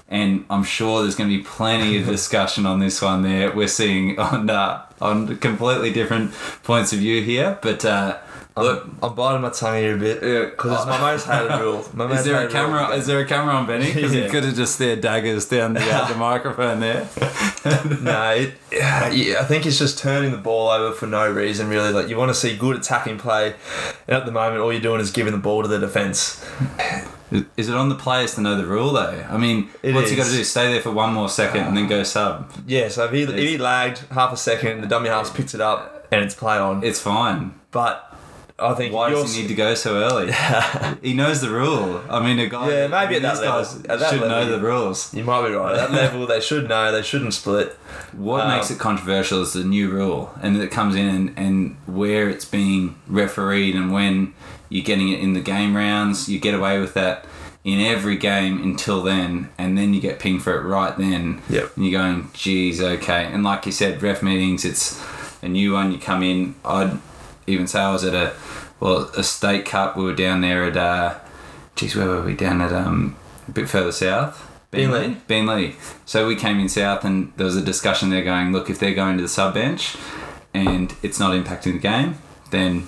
and 0.09 0.45
I'm 0.51 0.65
sure 0.65 1.03
there's 1.03 1.17
going 1.17 1.31
to 1.31 1.37
be 1.37 1.43
plenty 1.43 1.99
of 1.99 2.07
discussion 2.17 2.67
on 2.67 2.79
this 2.79 3.01
one. 3.03 3.23
There, 3.23 3.55
we're 3.55 3.69
seeing 3.69 4.19
on 4.19 4.51
uh, 4.51 4.87
on 5.01 5.37
completely 5.39 5.93
different 5.93 6.33
points 6.63 6.93
of 6.93 7.01
view 7.01 7.23
here, 7.23 7.59
but 7.63 7.85
uh, 7.85 8.19
look, 8.57 8.89
I'm 9.03 9.15
biting 9.15 9.43
my 9.43 9.51
tongue 9.51 9.79
here 9.79 9.97
a 9.97 9.99
bit 9.99 10.23
Yeah. 10.23 10.45
because 10.51 10.73
it's 10.79 10.87
my 10.87 11.01
most 11.01 11.27
hated 11.27 11.59
rule. 11.61 11.85
My 11.95 12.11
is 12.13 12.25
there 12.25 12.47
a 12.47 12.51
camera? 12.51 12.89
rule. 12.89 12.93
Is 12.99 13.07
there 13.07 13.21
a 13.21 13.25
camera 13.27 13.55
on 13.55 13.67
Benny? 13.67 13.93
Because 13.93 14.15
Yeah. 14.15 14.25
he 14.25 14.29
could 14.31 14.45
have 14.45 14.55
just 14.55 14.77
stared 14.77 15.01
daggers 15.01 15.47
down 15.49 15.75
the, 15.75 15.81
uh, 15.93 16.07
the 16.13 16.15
microphone 16.15 16.81
there. 16.81 17.09
no, 18.01 18.31
it, 18.31 18.55
yeah, 18.71 19.39
I 19.41 19.45
think 19.45 19.67
it's 19.67 19.79
just 19.79 19.99
turning 19.99 20.31
the 20.31 20.37
ball 20.39 20.69
over 20.69 20.95
for 20.95 21.07
no 21.07 21.31
reason, 21.31 21.69
really. 21.69 21.93
Like 21.93 22.09
you 22.09 22.17
want 22.17 22.31
to 22.31 22.35
see 22.35 22.57
good 22.57 22.77
attacking 22.77 23.19
play, 23.19 23.55
and 24.07 24.17
at 24.17 24.27
the 24.27 24.33
moment, 24.33 24.61
all 24.61 24.73
you're 24.73 24.81
doing 24.83 25.01
is 25.01 25.11
giving 25.11 25.33
the 25.33 25.39
ball 25.39 25.63
to 25.63 25.69
the 25.69 25.79
defense. 25.79 26.45
Is 27.57 27.69
it 27.69 27.75
on 27.75 27.89
the 27.89 27.95
players 27.97 28.35
to 28.37 28.41
know 28.43 28.57
the 28.57 28.67
rule 28.67 28.93
though? 28.93 29.25
I 29.29 29.37
mean, 29.39 29.71
It 29.83 29.93
what's 29.95 30.11
he 30.11 30.17
got 30.17 30.27
to 30.27 30.31
do? 30.33 30.45
Stay 30.45 30.71
there 30.71 30.81
for 30.81 30.93
one 30.93 31.13
more 31.13 31.29
second 31.29 31.63
and 31.65 31.77
then 31.77 31.89
go 31.89 32.05
sub. 32.05 32.53
Yeah, 32.67 32.89
so 32.89 33.07
if 33.07 33.11
he, 33.13 33.23
if 33.23 33.35
he 33.35 33.59
lagged 33.59 34.03
half 34.13 34.33
a 34.33 34.37
second, 34.37 34.83
the 34.83 34.87
dummy 34.87 35.09
half 35.09 35.35
picks 35.35 35.53
it 35.55 35.61
up 35.61 36.07
and 36.13 36.23
it's 36.23 36.35
play 36.37 36.57
on. 36.59 36.85
It's 36.85 37.01
fine. 37.01 37.59
But 37.73 38.14
I 38.57 38.73
think 38.75 38.95
Why 38.95 39.11
does 39.11 39.35
he 39.35 39.43
need 39.43 39.49
to 39.49 39.55
go 39.55 39.75
so 39.75 39.97
early? 39.97 40.33
he 41.03 41.13
knows 41.13 41.41
the 41.41 41.51
rule. 41.51 42.01
I 42.09 42.25
mean, 42.25 42.39
a 42.39 42.47
guy. 42.47 42.71
Yeah, 42.71 42.87
maybe 42.87 43.17
at 43.17 43.23
that 43.23 43.41
level. 43.41 43.63
guys 43.63 43.77
At 43.87 43.99
that 43.99 44.11
should 44.11 44.21
know 44.21 44.47
the 44.49 44.61
rules. 44.61 45.13
You 45.13 45.25
might 45.25 45.49
be 45.49 45.55
right. 45.55 45.77
At 45.77 45.91
that 45.91 45.93
level, 45.93 46.27
they 46.27 46.41
should 46.41 46.69
know. 46.69 46.93
They 46.93 47.03
shouldn't 47.03 47.35
split. 47.35 47.73
What 48.13 48.43
Um, 48.43 48.57
makes 48.57 48.71
it 48.71 48.79
controversial 48.79 49.43
is 49.43 49.55
the 49.55 49.65
new 49.65 49.91
rule, 49.91 50.33
and 50.41 50.57
it 50.57 50.71
comes 50.71 50.95
in 50.95 51.09
and, 51.09 51.33
and 51.37 51.77
where 51.87 52.29
it's 52.31 52.45
being 52.45 52.95
refereed, 53.09 53.75
and 53.75 53.93
when 53.93 54.35
you're 54.69 54.85
getting 54.85 55.09
it 55.09 55.19
in 55.19 55.33
the 55.33 55.41
game 55.41 55.77
rounds, 55.77 56.29
you 56.29 56.39
get 56.39 56.55
away 56.55 56.79
with 56.79 56.95
that 56.95 57.25
in 57.65 57.81
every 57.81 58.17
game 58.17 58.63
until 58.63 59.03
then, 59.03 59.49
and 59.59 59.77
then 59.77 59.95
you 59.95 60.01
get 60.01 60.21
pinged 60.21 60.43
for 60.45 60.55
it 60.61 60.63
right 60.63 60.97
then. 60.97 61.43
Yep. 61.51 61.77
And 61.77 61.87
you're 61.89 62.01
going, 62.01 62.31
geez, 62.35 62.81
okay. 62.81 63.25
And 63.25 63.43
like 63.43 63.67
you 63.67 63.73
said, 63.73 64.01
ref 64.01 64.23
meetings, 64.23 64.65
it's 64.65 65.03
a 65.43 65.49
new 65.49 65.73
one. 65.73 65.91
You 65.91 65.99
come 65.99 66.23
in. 66.23 66.55
I'd 66.65 67.01
even 67.47 67.67
say 67.67 67.81
I 67.81 67.93
was 67.93 68.05
at 68.05 68.15
a 68.15 68.35
well 68.81 69.11
a 69.17 69.23
state 69.23 69.65
cup. 69.65 69.97
We 69.97 70.05
were 70.05 70.15
down 70.15 70.41
there 70.41 70.65
at 70.65 70.77
uh, 70.77 71.19
geez, 71.77 71.97
where 71.97 72.07
were 72.07 72.23
we? 72.23 72.35
Down 72.35 72.61
at 72.61 72.73
um 72.73 73.17
a 73.49 73.53
bit 73.53 73.69
further 73.69 73.93
south. 73.93 74.51
Beenleigh. 74.73 75.21
Beenleigh. 75.29 75.75
So 76.05 76.27
we 76.27 76.37
came 76.37 76.59
in 76.59 76.69
south, 76.69 77.05
and 77.05 77.33
there 77.37 77.47
was 77.47 77.57
a 77.57 77.63
discussion 77.63 78.11
there 78.11 78.25
going, 78.25 78.53
look, 78.53 78.69
if 78.69 78.79
they're 78.79 78.95
going 78.95 79.17
to 79.17 79.23
the 79.23 79.29
sub 79.29 79.55
bench, 79.55 79.97
and 80.53 80.95
it's 81.03 81.21
not 81.21 81.33
impacting 81.33 81.75
the 81.75 81.79
game, 81.79 82.19
then 82.51 82.87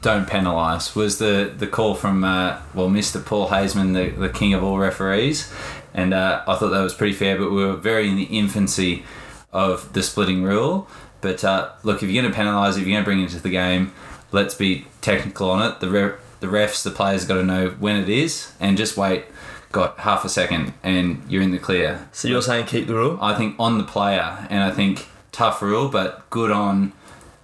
don't 0.00 0.28
penalise. 0.28 0.94
Was 0.94 1.18
the 1.18 1.52
the 1.56 1.66
call 1.66 1.94
from 1.94 2.24
uh, 2.24 2.60
well, 2.74 2.88
Mr. 2.88 3.24
Paul 3.24 3.48
Hazeman, 3.48 3.94
the 3.94 4.10
the 4.18 4.28
king 4.28 4.54
of 4.54 4.62
all 4.62 4.78
referees, 4.78 5.52
and 5.94 6.14
uh, 6.14 6.42
I 6.46 6.56
thought 6.56 6.70
that 6.70 6.82
was 6.82 6.94
pretty 6.94 7.14
fair. 7.14 7.38
But 7.38 7.50
we 7.50 7.64
were 7.64 7.76
very 7.76 8.08
in 8.08 8.16
the 8.16 8.24
infancy 8.24 9.04
of 9.52 9.92
the 9.92 10.02
splitting 10.02 10.42
rule. 10.42 10.88
But 11.22 11.42
uh, 11.44 11.70
look, 11.82 12.02
if 12.02 12.10
you're 12.10 12.22
going 12.22 12.32
to 12.32 12.38
penalise, 12.38 12.72
if 12.72 12.78
you're 12.78 12.90
going 12.90 13.02
to 13.02 13.04
bring 13.04 13.20
it 13.20 13.24
into 13.24 13.40
the 13.40 13.48
game, 13.48 13.92
let's 14.32 14.54
be 14.54 14.86
technical 15.00 15.48
on 15.50 15.70
it. 15.70 15.80
The 15.80 15.88
re- 15.88 16.14
the 16.40 16.48
refs, 16.48 16.82
the 16.82 16.90
players, 16.90 17.24
got 17.24 17.36
to 17.36 17.44
know 17.44 17.70
when 17.78 17.96
it 17.96 18.10
is, 18.10 18.52
and 18.60 18.76
just 18.76 18.96
wait. 18.98 19.24
Got 19.70 20.00
half 20.00 20.22
a 20.26 20.28
second, 20.28 20.74
and 20.82 21.22
you're 21.30 21.40
in 21.40 21.50
the 21.52 21.58
clear. 21.58 22.06
So 22.12 22.28
you're 22.28 22.42
saying 22.42 22.66
keep 22.66 22.86
the 22.86 22.94
rule? 22.94 23.18
I 23.22 23.34
think 23.34 23.56
on 23.58 23.78
the 23.78 23.84
player, 23.84 24.46
and 24.50 24.62
I 24.62 24.70
think 24.70 25.08
tough 25.30 25.62
rule, 25.62 25.88
but 25.88 26.28
good 26.28 26.50
on 26.50 26.92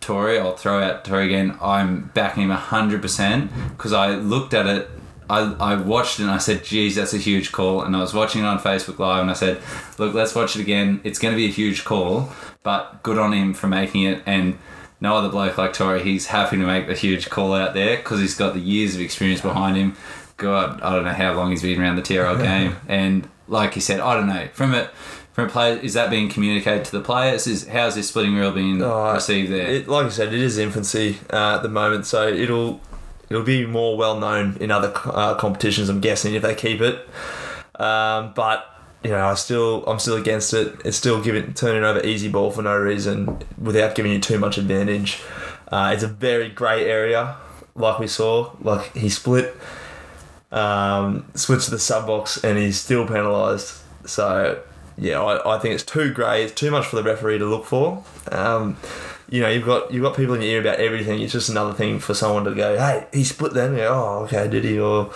Tori. 0.01 0.39
I'll 0.39 0.55
throw 0.55 0.83
out 0.83 1.07
Tori 1.07 1.25
again. 1.25 1.57
I'm 1.63 2.11
backing 2.13 2.43
him 2.43 2.51
hundred 2.51 3.01
percent 3.01 3.51
because 3.71 3.95
I 3.95 4.17
looked 4.17 4.53
at 4.53 4.67
it. 4.67 4.91
I, 5.31 5.55
I 5.61 5.75
watched 5.77 6.19
it 6.21 6.23
and 6.23 6.31
I 6.31 6.39
said, 6.39 6.65
geez, 6.65 6.97
that's 6.97 7.13
a 7.15 7.19
huge 7.19 7.53
call. 7.53 7.83
And 7.83 7.95
I 7.95 8.01
was 8.01 8.15
watching 8.15 8.43
it 8.43 8.47
on 8.47 8.59
Facebook 8.59 8.99
Live 8.99 9.23
and 9.23 9.31
I 9.31 9.35
said, 9.35 9.61
look, 9.99 10.15
let's 10.15 10.35
watch 10.35 10.57
it 10.57 10.61
again. 10.61 11.01
It's 11.05 11.19
going 11.19 11.33
to 11.33 11.37
be 11.37 11.47
a 11.47 11.51
huge 11.53 11.85
call, 11.85 12.31
but 12.63 13.03
good 13.03 13.19
on 13.19 13.33
him 13.33 13.53
for 13.55 13.67
making 13.69 14.03
it. 14.05 14.23
And 14.27 14.59
no 15.01 15.17
other 15.17 15.29
bloke 15.29 15.59
like 15.59 15.73
Tori, 15.75 16.03
he's 16.03 16.27
happy 16.27 16.57
to 16.57 16.65
make 16.65 16.87
the 16.87 16.95
huge 16.95 17.31
call 17.31 17.55
out 17.55 17.75
there 17.75 17.97
because 17.99 18.21
he's 18.21 18.35
got 18.37 18.55
the 18.55 18.61
years 18.61 18.95
of 18.95 19.01
experience 19.01 19.41
behind 19.41 19.77
him. 19.77 19.97
God, 20.39 20.81
I 20.83 20.95
don't 20.95 21.05
know 21.05 21.13
how 21.13 21.35
long 21.35 21.51
he's 21.51 21.63
been 21.63 21.81
around 21.81 21.97
the 21.97 22.03
TRL 22.03 22.43
game. 22.43 22.77
And 22.89 23.29
like 23.49 23.75
you 23.77 23.83
said, 23.83 24.01
I 24.01 24.15
don't 24.15 24.29
know. 24.29 24.49
From 24.53 24.73
it, 24.75 24.91
from 25.33 25.47
a 25.47 25.49
player, 25.51 25.77
is 25.77 25.95
that 25.95 26.11
being 26.11 26.29
communicated 26.29 26.85
to 26.87 26.93
the 26.93 27.01
players? 27.01 27.47
Is 27.47 27.67
how's 27.69 27.95
this 27.95 28.09
splitting 28.09 28.35
rule 28.35 28.51
being 28.51 28.83
Oh, 28.83 29.13
received 29.13 29.53
there? 29.53 29.67
It, 29.67 29.89
like 29.89 30.07
I 30.07 30.09
said, 30.09 30.33
it 30.33 30.41
is 30.41 30.59
infancy 30.59 31.19
uh, 31.33 31.57
at 31.57 31.63
the 31.63 31.69
moment, 31.69 32.07
so 32.07 32.27
it'll 32.29 32.81
it'll 33.31 33.43
be 33.43 33.67
more 33.67 33.97
well 33.97 34.19
known 34.19 34.57
in 34.61 34.71
other 34.71 34.93
uh, 35.05 35.35
competitions. 35.35 35.89
I'm 35.89 36.01
guessing 36.01 36.35
if 36.35 36.43
they 36.43 36.55
keep 36.55 36.81
it, 36.81 37.09
um, 37.81 38.33
but 38.35 38.67
you 39.03 39.11
know, 39.11 39.27
I 39.27 39.35
still 39.35 39.85
I'm 39.87 39.99
still 39.99 40.17
against 40.17 40.53
it. 40.55 40.81
It's 40.85 40.97
still 40.97 41.23
giving 41.23 41.55
turning 41.55 41.85
over 41.85 42.05
easy 42.05 42.29
ball 42.29 42.51
for 42.51 42.63
no 42.63 42.77
reason 42.77 43.39
without 43.57 43.95
giving 43.95 44.13
you 44.13 44.21
too 44.21 44.39
much 44.39 44.59
advantage. 44.59 45.21
Uh, 45.71 45.93
it's 45.95 46.03
a 46.03 46.09
very 46.09 46.49
grey 46.49 46.89
area, 46.89 47.37
like 47.75 47.99
we 47.99 48.07
saw. 48.07 48.53
Like 48.61 48.97
he 48.97 49.09
split, 49.09 49.55
um, 50.51 51.31
switched 51.35 51.67
to 51.67 51.71
the 51.71 51.79
sub 51.79 52.07
box, 52.07 52.43
and 52.43 52.59
he's 52.59 52.81
still 52.81 53.07
penalised. 53.07 53.83
So 54.05 54.63
yeah, 54.97 55.23
I, 55.23 55.57
I 55.57 55.59
think 55.59 55.75
it's 55.75 55.85
too 55.85 56.13
grey. 56.13 56.43
It's 56.43 56.55
too 56.55 56.71
much 56.71 56.87
for 56.87 56.97
the 56.97 57.05
referee 57.05 57.39
to 57.39 57.47
look 57.47 57.67
for. 57.67 58.05
Um, 58.33 58.77
you 59.31 59.43
know, 59.43 59.49
you've 59.49 59.67
got 59.67 59.93
you've 59.93 60.03
got 60.03 60.17
people 60.17 60.35
in 60.35 60.43
your 60.43 60.51
ear 60.51 60.61
about 60.61 60.79
everything. 60.79 61.21
It's 61.21 61.33
just 61.33 61.49
another 61.49 61.73
thing 61.73 61.99
for 61.99 62.15
someone 62.15 62.45
to 62.45 62.55
go, 62.55 62.79
"Hey, 62.79 63.07
he 63.13 63.25
split 63.25 63.55
then." 63.55 63.73
You 63.73 63.79
go, 63.79 63.95
oh, 63.95 64.25
okay, 64.25 64.49
did 64.49 64.65
he? 64.65 64.79
Or 64.79 65.13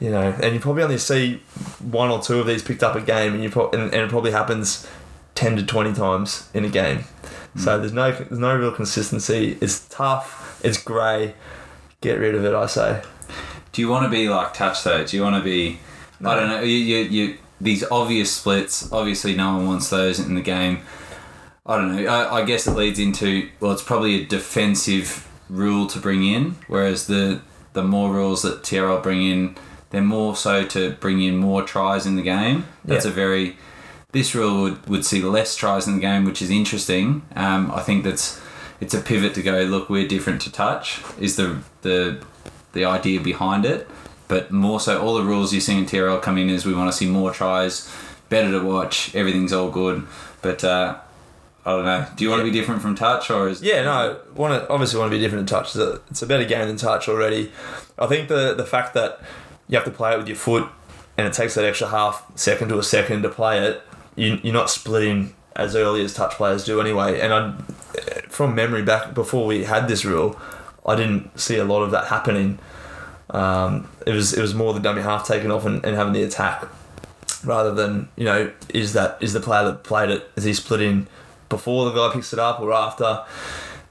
you 0.00 0.10
know, 0.10 0.34
and 0.42 0.54
you 0.54 0.60
probably 0.60 0.82
only 0.82 0.98
see 0.98 1.42
one 1.80 2.10
or 2.10 2.20
two 2.20 2.38
of 2.40 2.46
these 2.46 2.62
picked 2.62 2.82
up 2.82 2.96
a 2.96 3.00
game, 3.00 3.34
and 3.34 3.42
you 3.42 3.50
pro- 3.50 3.70
and, 3.70 3.82
and 3.82 3.94
it 3.94 4.10
probably 4.10 4.32
happens 4.32 4.86
ten 5.34 5.56
to 5.56 5.64
twenty 5.64 5.92
times 5.92 6.48
in 6.54 6.64
a 6.64 6.68
game. 6.68 6.98
Hmm. 6.98 7.58
So 7.58 7.78
there's 7.78 7.92
no 7.92 8.12
there's 8.12 8.38
no 8.38 8.56
real 8.56 8.72
consistency. 8.72 9.58
It's 9.60 9.86
tough. 9.88 10.60
It's 10.64 10.82
grey. 10.82 11.34
Get 12.00 12.18
rid 12.18 12.34
of 12.34 12.44
it, 12.44 12.54
I 12.54 12.66
say. 12.66 13.02
Do 13.72 13.82
you 13.82 13.88
want 13.88 14.04
to 14.04 14.10
be 14.10 14.28
like 14.28 14.54
touch 14.54 14.82
though? 14.84 15.04
Do 15.04 15.16
you 15.16 15.22
want 15.22 15.36
to 15.36 15.42
be? 15.42 15.78
I 16.24 16.34
don't 16.34 16.48
know. 16.48 16.60
You, 16.60 16.76
you, 16.76 16.96
you 17.04 17.38
these 17.60 17.84
obvious 17.90 18.32
splits. 18.32 18.90
Obviously, 18.92 19.34
no 19.34 19.56
one 19.56 19.66
wants 19.66 19.90
those 19.90 20.18
in 20.18 20.34
the 20.34 20.40
game. 20.40 20.80
I 21.66 21.76
don't 21.76 21.96
know. 21.96 22.06
I, 22.06 22.40
I 22.40 22.44
guess 22.44 22.66
it 22.66 22.72
leads 22.72 22.98
into 22.98 23.48
well, 23.60 23.72
it's 23.72 23.82
probably 23.82 24.22
a 24.22 24.26
defensive 24.26 25.28
rule 25.48 25.86
to 25.88 25.98
bring 25.98 26.24
in, 26.24 26.56
whereas 26.68 27.06
the 27.06 27.40
the 27.72 27.82
more 27.82 28.12
rules 28.12 28.42
that 28.42 28.62
TRL 28.62 29.02
bring 29.02 29.22
in, 29.22 29.56
they're 29.90 30.00
more 30.00 30.34
so 30.36 30.64
to 30.64 30.92
bring 30.92 31.20
in 31.22 31.36
more 31.36 31.62
tries 31.62 32.06
in 32.06 32.16
the 32.16 32.22
game. 32.22 32.66
That's 32.84 33.04
Yeah. 33.04 33.10
a 33.10 33.14
very 33.14 33.56
this 34.12 34.34
rule 34.34 34.62
would, 34.62 34.86
would 34.88 35.04
see 35.04 35.20
less 35.22 35.56
tries 35.56 35.86
in 35.86 35.96
the 35.96 36.00
game, 36.00 36.24
which 36.24 36.40
is 36.40 36.50
interesting. 36.50 37.22
Um, 37.34 37.70
I 37.74 37.80
think 37.82 38.04
that's 38.04 38.40
it's 38.80 38.94
a 38.94 39.00
pivot 39.00 39.34
to 39.34 39.42
go. 39.42 39.62
Look, 39.62 39.90
we're 39.90 40.06
different 40.08 40.40
to 40.42 40.52
touch. 40.52 41.00
Is 41.20 41.36
the 41.36 41.58
the 41.82 42.22
the 42.72 42.84
idea 42.84 43.20
behind 43.20 43.64
it? 43.66 43.88
But 44.28 44.50
more 44.50 44.80
so, 44.80 45.00
all 45.00 45.14
the 45.14 45.22
rules 45.22 45.52
you 45.52 45.60
see 45.60 45.76
in 45.78 45.86
TRL 45.86 46.20
come 46.22 46.36
in 46.38 46.50
is 46.50 46.64
we 46.66 46.74
want 46.74 46.90
to 46.90 46.96
see 46.96 47.06
more 47.06 47.30
tries, 47.32 47.88
better 48.28 48.50
to 48.52 48.60
watch. 48.60 49.14
Everything's 49.14 49.52
all 49.52 49.70
good, 49.70 50.04
but 50.42 50.64
uh, 50.64 50.96
I 51.66 51.70
don't 51.72 51.84
know. 51.84 52.06
Do 52.14 52.22
you 52.22 52.30
want 52.30 52.40
to 52.40 52.44
be 52.44 52.52
different 52.52 52.80
from 52.80 52.94
touch, 52.94 53.28
or 53.28 53.48
is 53.48 53.60
Yeah, 53.60 53.82
no, 53.82 54.20
want 54.36 54.62
to 54.62 54.70
obviously 54.70 55.00
want 55.00 55.10
to 55.10 55.16
be 55.16 55.20
different 55.20 55.40
in 55.40 55.46
touch. 55.46 55.74
It's 55.74 55.76
a, 55.76 56.00
it's 56.08 56.22
a 56.22 56.26
better 56.26 56.44
game 56.44 56.68
than 56.68 56.76
touch 56.76 57.08
already. 57.08 57.50
I 57.98 58.06
think 58.06 58.28
the 58.28 58.54
the 58.54 58.64
fact 58.64 58.94
that 58.94 59.20
you 59.68 59.76
have 59.76 59.84
to 59.84 59.90
play 59.90 60.14
it 60.14 60.16
with 60.16 60.28
your 60.28 60.36
foot, 60.36 60.68
and 61.18 61.26
it 61.26 61.32
takes 61.32 61.56
that 61.56 61.64
extra 61.64 61.88
half 61.88 62.24
second 62.36 62.68
to 62.68 62.78
a 62.78 62.84
second 62.84 63.22
to 63.22 63.28
play 63.28 63.66
it. 63.66 63.82
You, 64.14 64.38
you're 64.44 64.54
not 64.54 64.70
splitting 64.70 65.34
as 65.56 65.74
early 65.74 66.04
as 66.04 66.14
touch 66.14 66.34
players 66.34 66.64
do 66.64 66.80
anyway. 66.80 67.18
And 67.18 67.34
I, 67.34 67.52
from 68.28 68.54
memory 68.54 68.82
back 68.82 69.12
before 69.12 69.44
we 69.44 69.64
had 69.64 69.88
this 69.88 70.04
rule, 70.04 70.40
I 70.86 70.94
didn't 70.94 71.36
see 71.38 71.56
a 71.56 71.64
lot 71.64 71.82
of 71.82 71.90
that 71.90 72.06
happening. 72.06 72.60
Um, 73.30 73.88
it 74.06 74.12
was 74.12 74.32
it 74.32 74.40
was 74.40 74.54
more 74.54 74.72
the 74.72 74.78
dummy 74.78 75.02
half 75.02 75.26
taking 75.26 75.50
off 75.50 75.66
and, 75.66 75.84
and 75.84 75.96
having 75.96 76.12
the 76.12 76.22
attack, 76.22 76.64
rather 77.44 77.74
than 77.74 78.08
you 78.14 78.24
know 78.24 78.52
is 78.72 78.92
that 78.92 79.18
is 79.20 79.32
the 79.32 79.40
player 79.40 79.64
that 79.64 79.82
played 79.82 80.10
it 80.10 80.30
is 80.36 80.44
he 80.44 80.54
split 80.54 80.80
in 80.80 81.08
before 81.48 81.86
the 81.86 81.92
guy 81.92 82.12
picks 82.12 82.32
it 82.32 82.38
up 82.38 82.60
or 82.60 82.72
after. 82.72 83.24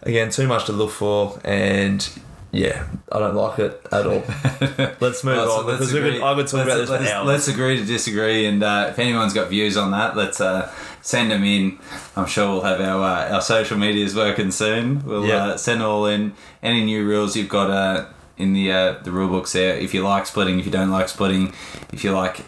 Again, 0.04 0.30
too 0.30 0.48
much 0.48 0.66
to 0.66 0.72
look 0.72 0.92
for, 0.92 1.40
and 1.44 2.08
yeah, 2.52 2.86
I 3.12 3.18
don't 3.20 3.34
like 3.34 3.58
it 3.60 3.82
at 3.92 4.06
all. 4.06 4.22
Let's 5.00 5.24
move 5.24 5.36
Well, 5.38 5.48
so 5.48 5.60
on 5.62 5.66
let's 5.66 5.80
because 5.80 5.94
we 5.94 6.00
could, 6.00 6.08
agree- 6.16 6.22
I 6.24 6.36
could 6.36 6.48
talk 6.48 6.68
let's- 6.68 6.90
about 6.90 7.00
this 7.00 7.10
let's, 7.12 7.26
let's 7.28 7.48
agree 7.48 7.78
to 7.78 7.86
disagree, 7.86 8.46
and 8.46 8.62
uh, 8.62 8.88
if 8.92 9.00
anyone's 9.00 9.34
got 9.34 9.50
views 9.50 9.78
on 9.78 9.92
that, 9.92 10.16
let's 10.16 10.40
uh, 10.40 10.72
send 11.02 11.32
them 11.32 11.44
in. 11.44 11.80
I'm 12.16 12.28
sure 12.28 12.52
we'll 12.52 12.62
have 12.62 12.80
our 12.82 13.02
uh, 13.04 13.34
our 13.34 13.42
social 13.42 13.78
medias 13.80 14.16
working 14.16 14.52
soon. 14.52 15.04
We'll 15.06 15.26
Yeah. 15.26 15.46
uh, 15.46 15.58
send 15.58 15.82
all 15.82 16.06
in 16.06 16.34
any 16.62 16.86
new 16.86 17.04
rules 17.06 17.36
you've 17.36 17.50
got 17.50 17.72
uh, 17.72 18.06
in 18.38 18.54
the 18.54 18.72
uh, 18.72 18.94
the 19.04 19.10
rule 19.12 19.30
books 19.30 19.54
there. 19.54 19.76
If 19.76 19.94
you 19.96 20.04
like 20.04 20.28
splitting, 20.28 20.60
if 20.60 20.66
you 20.68 20.72
don't 20.72 20.92
like 20.92 21.10
splitting, 21.10 21.52
if 21.92 22.04
you 22.04 22.12
like. 22.12 22.42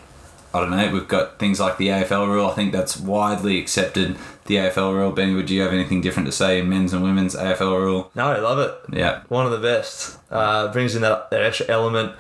I 0.54 0.62
don't 0.62 0.72
know. 0.72 0.92
We've 0.92 1.08
got 1.08 1.39
things 1.39 1.60
like 1.60 1.77
the 1.77 1.88
AFL 1.89 2.27
rule. 2.27 2.48
I 2.48 2.54
think 2.54 2.72
that's 2.72 2.98
widely 2.98 3.60
accepted. 3.60 4.18
The 4.46 4.56
AFL 4.56 4.94
rule. 4.94 5.12
Benny, 5.12 5.34
would 5.34 5.50
you 5.50 5.62
have 5.62 5.74
anything 5.74 6.00
different 6.01 6.25
to 6.27 6.32
say 6.32 6.60
in 6.60 6.70
men's 6.70 6.94
and 6.94 7.04
women's 7.04 7.36
AFL 7.36 7.80
rule? 7.80 8.12
no, 8.16 8.27
I 8.27 8.39
love 8.39 8.60
it. 8.60 8.98
Yeah. 8.98 9.24
one 9.27 9.46
of 9.46 9.51
the 9.51 9.60
best. 9.60 10.18
Uh, 10.32 10.72
brings 10.72 10.96
in 10.96 11.01
that, 11.01 11.30
that 11.32 11.44
extra 11.44 11.68
element. 11.68 12.13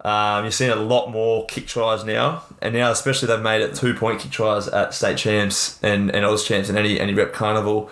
Um, 0.00 0.44
you're 0.44 0.52
seeing 0.52 0.70
a 0.70 0.76
lot 0.76 1.10
more 1.10 1.44
kick 1.46 1.66
tries 1.66 2.04
now, 2.04 2.44
and 2.62 2.72
now 2.72 2.90
especially 2.90 3.28
they've 3.28 3.42
made 3.42 3.60
it 3.60 3.74
two 3.74 3.94
point 3.94 4.20
kick 4.20 4.30
tries 4.30 4.68
at 4.68 4.94
state 4.94 5.18
champs 5.18 5.78
and, 5.82 6.14
and 6.14 6.24
Oz 6.24 6.46
champs 6.46 6.68
and 6.68 6.78
any 6.78 7.00
any 7.00 7.12
rep 7.14 7.32
carnival. 7.32 7.90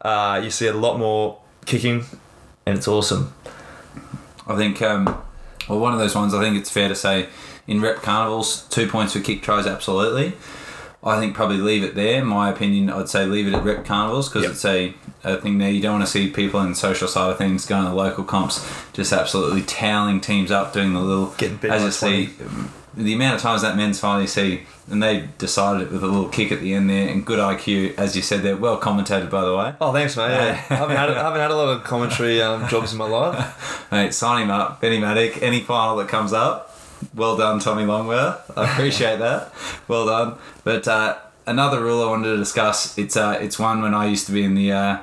Uh, 0.00 0.40
you 0.42 0.50
see 0.50 0.66
a 0.66 0.72
lot 0.72 0.98
more 0.98 1.38
kicking, 1.66 2.04
and 2.66 2.78
it's 2.78 2.88
awesome. 2.88 3.34
I 4.46 4.56
think, 4.56 4.82
um, 4.82 5.04
well, 5.68 5.78
one 5.78 5.92
of 5.92 5.98
those 5.98 6.14
ones, 6.14 6.34
I 6.34 6.40
think 6.40 6.56
it's 6.56 6.70
fair 6.70 6.88
to 6.88 6.94
say 6.96 7.28
in 7.66 7.80
rep 7.80 7.96
carnivals, 8.02 8.66
two 8.68 8.86
points 8.88 9.12
for 9.12 9.20
kick 9.20 9.42
tries, 9.42 9.66
absolutely. 9.66 10.34
I 11.04 11.18
think 11.18 11.34
probably 11.34 11.56
leave 11.58 11.82
it 11.82 11.94
there. 11.96 12.24
My 12.24 12.48
opinion, 12.50 12.88
I'd 12.88 13.08
say 13.08 13.26
leave 13.26 13.48
it 13.48 13.54
at 13.54 13.64
rep 13.64 13.84
carnivals 13.84 14.28
because 14.28 14.42
Yep. 14.44 14.52
it's 14.52 14.64
a, 14.64 14.94
a 15.24 15.36
thing 15.40 15.58
there. 15.58 15.70
You 15.70 15.80
don't 15.82 15.94
want 15.94 16.04
to 16.04 16.10
see 16.10 16.28
people 16.30 16.60
in 16.60 16.70
the 16.70 16.76
social 16.76 17.08
side 17.08 17.30
of 17.30 17.38
things 17.38 17.66
going 17.66 17.84
to 17.86 17.92
local 17.92 18.22
comps 18.24 18.64
just 18.92 19.12
absolutely 19.12 19.62
toweling 19.62 20.20
teams 20.20 20.50
up, 20.52 20.72
doing 20.72 20.92
the 20.94 21.00
little. 21.00 21.26
Getting 21.38 21.56
bit 21.56 21.72
as 21.72 21.82
you 21.82 21.90
see, 21.90 22.30
the 22.94 23.14
amount 23.14 23.34
of 23.36 23.40
times 23.40 23.62
that 23.62 23.76
men's 23.76 23.98
finally 23.98 24.28
see, 24.28 24.62
and 24.88 25.02
they 25.02 25.28
decided 25.38 25.82
it 25.88 25.90
with 25.92 26.04
a 26.04 26.06
little 26.06 26.28
kick 26.28 26.52
at 26.52 26.60
the 26.60 26.72
end 26.74 26.88
there, 26.88 27.08
and 27.08 27.26
good 27.26 27.40
IQ, 27.40 27.96
as 27.98 28.14
you 28.14 28.22
said, 28.22 28.42
they're 28.42 28.56
well 28.56 28.78
commentated 28.78 29.28
by 29.28 29.40
the 29.40 29.56
way. 29.56 29.74
Oh, 29.80 29.92
thanks, 29.92 30.16
mate. 30.16 30.28
Yeah. 30.30 30.62
I 30.70 30.74
haven't 30.76 30.96
had 30.96 31.10
I 31.10 31.22
haven't 31.24 31.40
had 31.40 31.50
a 31.50 31.56
lot 31.56 31.68
of 31.76 31.82
commentary 31.82 32.40
um, 32.40 32.68
jobs 32.68 32.92
in 32.92 32.98
my 32.98 33.08
life. 33.08 33.88
Mate, 33.90 34.14
sign 34.14 34.42
him 34.42 34.50
up, 34.50 34.80
Benny 34.80 35.00
Maddock. 35.00 35.42
Any 35.42 35.60
final 35.62 35.96
that 35.96 36.06
comes 36.08 36.32
up, 36.32 36.71
well 37.14 37.36
done, 37.36 37.58
Tommy 37.60 37.84
Longworth. 37.84 38.56
I 38.56 38.70
appreciate 38.72 39.18
that. 39.18 39.52
Well 39.88 40.06
done. 40.06 40.38
But 40.64 40.86
uh, 40.88 41.18
another 41.46 41.82
rule 41.82 42.02
I 42.02 42.08
wanted 42.10 42.28
to 42.28 42.36
discuss. 42.36 42.96
It's 42.98 43.16
uh, 43.16 43.38
it's 43.40 43.58
one 43.58 43.82
when 43.82 43.94
I 43.94 44.06
used 44.06 44.26
to 44.26 44.32
be 44.32 44.44
in 44.44 44.54
the 44.54 44.72
uh, 44.72 44.98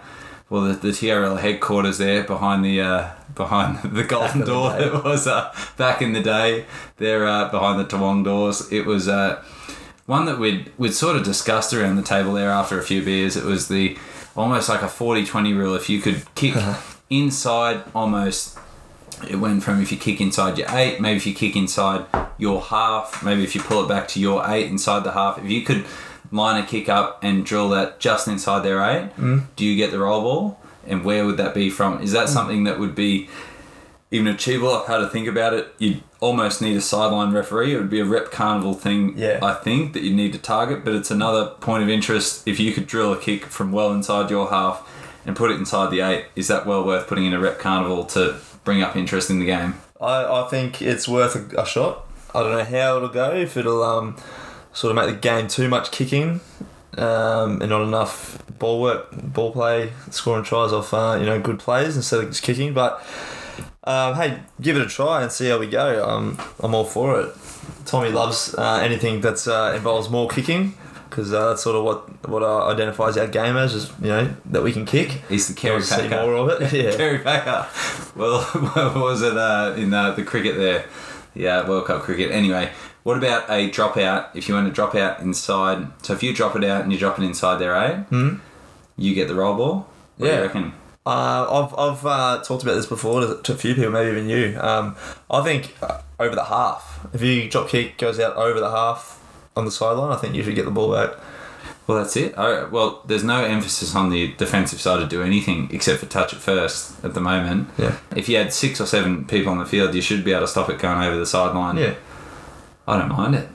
well 0.50 0.62
the, 0.62 0.74
the 0.74 0.90
TRL 0.90 1.40
headquarters 1.40 1.98
there 1.98 2.24
behind 2.24 2.64
the 2.64 2.82
uh, 2.82 3.12
behind 3.36 3.80
the 3.96 4.04
golden 4.04 4.32
in 4.34 4.40
the 4.40 4.46
door. 4.46 4.76
It 4.80 5.04
was 5.04 5.28
uh, 5.28 5.54
back 5.78 6.02
in 6.02 6.14
the 6.14 6.22
day 6.22 6.66
there 6.98 7.28
uh, 7.28 7.50
behind 7.50 7.80
the 7.80 7.86
Toowong 7.86 8.24
doors. 8.24 8.72
It 8.72 8.86
was. 8.86 9.08
Uh, 9.08 9.44
one 10.06 10.26
that 10.26 10.40
we'd, 10.40 10.72
we'd 10.80 10.96
sort 10.96 11.16
of 11.16 11.24
discussed 11.24 11.72
around 11.72 11.96
the 11.96 12.02
table 12.02 12.34
there 12.34 12.50
after 12.50 12.80
a 12.80 12.82
few 12.82 13.06
beers. 13.06 13.38
It 13.38 13.44
was 13.44 13.68
the 13.68 13.96
almost 14.36 14.68
like 14.68 14.82
a 14.82 14.88
40 14.88 15.24
20 15.24 15.54
rule. 15.54 15.76
If 15.76 15.88
you 15.88 16.02
could 16.02 16.24
kick 16.34 16.56
inside 17.12 17.84
almost, 17.94 18.58
it 19.30 19.38
went 19.38 19.64
from 19.64 19.82
if 19.82 19.92
you 19.92 19.98
kick 19.98 20.22
inside 20.22 20.58
your 20.58 20.68
eight, 20.70 21.00
maybe 21.00 21.18
if 21.18 21.26
you 21.26 21.34
kick 21.34 21.56
inside 21.56 22.06
your 22.38 22.62
half, 22.62 23.24
maybe 23.24 23.44
if 23.44 23.56
you 23.56 23.62
pull 23.62 23.84
it 23.84 23.88
back 23.88 24.08
to 24.10 24.20
your 24.20 24.44
eight 24.50 24.68
inside 24.68 25.04
the 25.04 25.12
half. 25.12 25.38
If 25.38 25.50
you 25.50 25.62
could 25.62 25.86
line 26.32 26.62
a 26.62 26.66
kick 26.66 26.90
up 26.90 27.20
and 27.24 27.46
drill 27.46 27.70
that 27.70 28.00
just 28.00 28.28
inside 28.28 28.62
their 28.62 28.82
eight, 28.82 29.16
mm. 29.18 29.44
do 29.56 29.66
you 29.66 29.76
get 29.76 29.92
the 29.92 30.00
roll 30.00 30.22
ball? 30.22 30.60
And 30.88 31.04
where 31.04 31.26
would 31.26 31.38
that 31.38 31.54
be 31.54 31.70
from? 31.70 32.02
Is 32.02 32.12
that 32.14 32.28
mm. 32.28 32.30
something 32.30 32.64
that 32.64 32.80
would 32.80 32.96
be 32.96 33.30
even 34.12 34.28
achievable. 34.28 34.74
I've 34.74 34.88
had 34.88 34.98
to 35.00 35.08
think 35.08 35.28
about 35.28 35.54
it. 35.54 35.74
You'd 35.78 36.02
almost 36.20 36.62
need 36.62 36.76
a 36.76 36.82
sideline 36.82 37.32
referee. 37.32 37.76
It 37.76 37.78
would 37.78 37.90
be 37.90 38.00
a 38.00 38.06
rep 38.06 38.32
carnival 38.32 38.74
thing, 38.74 39.18
Yeah. 39.18 39.40
I 39.42 39.54
think, 39.54 39.94
that 39.94 40.04
you 40.04 40.14
need 40.14 40.34
to 40.34 40.40
target. 40.40 40.84
But 40.84 40.96
it's 40.96 41.12
another 41.12 41.48
point 41.60 41.84
of 41.84 41.90
interest. 41.90 42.48
If 42.48 42.60
you 42.60 42.74
could 42.74 42.88
drill 42.88 43.14
a 43.14 43.20
kick 43.20 43.46
from 43.46 43.72
well 43.72 43.92
inside 43.92 44.30
your 44.30 44.50
half 44.50 44.88
and 45.26 45.36
put 45.36 45.52
it 45.52 45.58
inside 45.58 45.92
the 45.92 46.02
eight, 46.02 46.26
is 46.36 46.48
that 46.48 46.66
well 46.66 46.84
worth 46.84 47.08
putting 47.08 47.26
in 47.26 47.34
a 47.34 47.40
rep 47.40 47.60
carnival 47.60 48.04
to 48.06 48.38
bring 48.64 48.82
up 48.82 48.96
interest 48.96 49.30
in 49.30 49.40
the 49.40 49.46
game? 49.46 49.76
I, 50.00 50.44
I 50.44 50.48
think 50.50 50.82
it's 50.82 51.08
worth 51.08 51.36
a, 51.36 51.62
a 51.62 51.66
shot. 51.66 52.06
I 52.34 52.44
don't 52.44 52.52
know 52.52 52.64
how 52.64 52.98
it'll 52.98 53.10
go. 53.10 53.36
If 53.36 53.58
it'll 53.58 53.84
um, 53.84 54.18
sort 54.74 54.92
of 54.92 54.96
make 54.96 55.14
the 55.14 55.20
game 55.20 55.48
too 55.48 55.68
much 55.68 55.92
kicking 55.92 56.42
um, 56.98 57.62
and 57.62 57.70
not 57.70 57.82
enough 57.82 58.44
ball 58.60 58.82
work, 58.82 59.10
ball 59.12 59.52
play, 59.52 59.92
scoring 60.12 60.44
tries 60.44 60.72
off 60.72 60.94
uh, 60.94 61.18
you 61.20 61.26
know 61.26 61.40
good 61.40 61.60
plays 61.60 61.96
instead 61.96 62.20
of 62.20 62.30
just 62.30 62.44
kicking. 62.44 62.74
But 62.74 63.06
um, 63.84 64.16
hey, 64.16 64.40
give 64.62 64.76
it 64.78 64.82
a 64.82 64.88
try 64.88 65.22
and 65.22 65.32
see 65.32 65.50
how 65.50 65.58
we 65.58 65.68
go. 65.68 66.08
Um, 66.08 66.40
I'm 66.60 66.76
all 66.76 66.86
for 66.86 67.20
it. 67.22 67.36
Tommy 67.86 68.10
loves 68.10 68.54
uh, 68.56 68.80
anything 68.84 69.22
that 69.22 69.48
uh, 69.48 69.74
involves 69.76 70.10
more 70.10 70.28
kicking 70.28 70.76
because 71.10 71.34
uh, 71.34 71.50
that's 71.50 71.64
sort 71.64 71.76
of 71.76 71.84
what 71.84 72.28
what 72.30 72.44
uh, 72.44 72.68
identifies 72.68 73.18
our 73.18 73.28
game 73.28 73.58
as, 73.58 73.74
is 73.74 73.92
you 74.02 74.08
know 74.08 74.34
that 74.46 74.64
we 74.64 74.72
can 74.72 74.86
kick. 74.86 75.22
He's 75.30 75.48
the 75.48 75.54
Kerry 75.54 75.74
Wanna 75.76 75.86
see 75.86 76.08
more 76.08 76.36
of 76.36 76.62
it. 76.62 76.72
Yeah. 76.84 76.96
Kerry 76.96 77.20
Packer. 77.20 77.68
Well, 78.16 78.42
what 78.44 78.96
was 78.96 79.22
it 79.22 79.38
uh, 79.38 79.74
in 79.78 79.94
uh, 79.94 80.12
the 80.12 80.24
cricket 80.24 80.58
there? 80.58 80.86
Yeah, 81.36 81.68
World 81.68 81.86
Cup 81.86 82.02
cricket. 82.04 82.32
Anyway, 82.32 82.72
what 83.04 83.18
about 83.18 83.50
a 83.50 83.70
dropout? 83.70 84.36
If 84.36 84.48
you 84.50 84.56
want 84.56 84.68
to 84.68 84.74
drop 84.74 84.96
out 84.96 85.20
inside, 85.22 85.88
so 86.04 86.14
if 86.14 86.24
you 86.24 86.34
drop 86.34 86.56
it 86.56 86.64
out 86.64 86.84
and 86.84 86.92
you 86.92 86.98
drop 87.00 87.20
it 87.20 87.24
inside 87.24 87.58
their 87.60 87.76
eight, 87.76 87.98
Hmm? 88.10 88.36
you 88.98 89.14
get 89.16 89.28
the 89.28 89.36
roll 89.36 89.56
ball. 89.56 89.88
What 90.18 90.26
do 90.28 90.32
Yeah. 90.32 90.38
you 90.40 90.46
reckon? 90.48 90.74
Uh, 91.06 91.66
I've 91.68 91.74
I've 91.80 92.06
uh, 92.06 92.44
talked 92.44 92.64
about 92.64 92.76
this 92.76 92.86
before 92.86 93.22
to, 93.22 93.40
to 93.42 93.54
a 93.54 93.56
few 93.58 93.74
people, 93.74 93.92
maybe 93.92 94.12
even 94.12 94.30
you. 94.30 94.58
Um, 94.60 94.96
I 95.30 95.42
think 95.42 95.76
uh, 95.82 96.02
over 96.20 96.36
the 96.36 96.44
half, 96.46 97.08
if 97.14 97.22
you 97.22 97.50
drop 97.50 97.70
kick 97.70 97.98
goes 97.98 98.20
out 98.20 98.36
over 98.36 98.60
the 98.60 98.70
half 98.70 99.19
on 99.60 99.66
the 99.66 99.72
sideline, 99.72 100.12
I 100.12 100.16
think 100.16 100.34
you 100.34 100.44
should 100.44 100.56
get 100.56 100.66
the 100.66 100.72
ball 100.72 100.92
back. 100.94 101.16
Well, 101.86 101.98
that's 101.98 102.16
it. 102.16 102.36
Oh, 102.38 102.70
well, 102.72 103.02
there's 103.08 103.24
no 103.24 103.44
emphasis 103.44 103.96
on 103.96 104.12
the 104.12 104.34
defensive 104.34 104.80
side 104.80 105.00
to 105.00 105.08
do 105.08 105.24
anything 105.24 105.70
except 105.72 106.00
for 106.00 106.06
touch 106.06 106.34
it 106.34 106.40
first 106.40 107.04
at 107.04 107.16
the 107.16 107.20
moment. 107.20 107.70
Yeah. 107.80 107.98
If 108.16 108.30
you 108.30 108.38
had 108.38 108.54
six 108.54 108.80
or 108.80 108.86
seven 108.86 109.26
people 109.26 109.52
on 109.52 109.58
the 109.58 109.66
field, 109.66 109.96
you 109.96 110.02
should 110.02 110.24
be 110.24 110.32
able 110.32 110.42
to 110.42 110.48
stop 110.48 110.70
it 110.70 110.78
going 110.78 111.02
over 111.04 111.18
the 111.18 111.26
sideline. 111.26 111.78
Yeah. 111.78 111.96
I 112.88 113.00
don't 113.00 113.10
mind 113.10 113.36
it. 113.36 113.50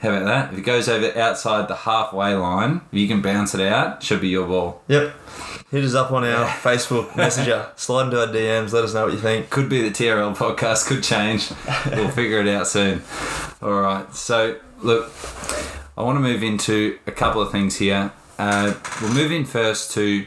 How 0.00 0.10
about 0.10 0.24
that? 0.24 0.52
If 0.52 0.58
it 0.58 0.62
goes 0.62 0.88
over 0.88 1.18
outside 1.18 1.68
the 1.68 1.74
halfway 1.74 2.34
line, 2.34 2.80
if 2.90 2.98
you 2.98 3.06
can 3.06 3.20
bounce 3.20 3.54
it 3.54 3.60
out, 3.60 4.02
should 4.02 4.22
be 4.22 4.28
your 4.28 4.46
ball. 4.46 4.82
Yep. 4.88 5.14
Hit 5.70 5.84
us 5.84 5.94
up 5.94 6.10
on 6.10 6.24
our 6.24 6.46
Facebook 6.46 7.14
Messenger. 7.18 7.70
Slide 7.76 8.04
into 8.04 8.20
our 8.20 8.26
DMs. 8.26 8.72
Let 8.72 8.84
us 8.84 8.94
know 8.94 9.04
what 9.04 9.12
you 9.12 9.20
think. 9.20 9.50
Could 9.50 9.68
be 9.68 9.82
the 9.82 9.90
TRL 9.90 10.34
podcast, 10.34 10.86
could 10.86 11.02
change. 11.02 11.50
we'll 11.96 12.10
figure 12.10 12.40
it 12.40 12.48
out 12.48 12.66
soon. 12.66 13.02
All 13.62 13.80
right. 13.80 14.12
So, 14.14 14.58
look, 14.82 15.12
I 15.96 16.02
want 16.02 16.16
to 16.16 16.20
move 16.20 16.42
into 16.42 16.98
a 17.06 17.12
couple 17.12 17.42
of 17.42 17.50
things 17.50 17.76
here. 17.76 18.12
Uh, 18.38 18.74
we'll 19.02 19.12
move 19.12 19.30
in 19.32 19.44
first 19.44 19.92
to 19.92 20.26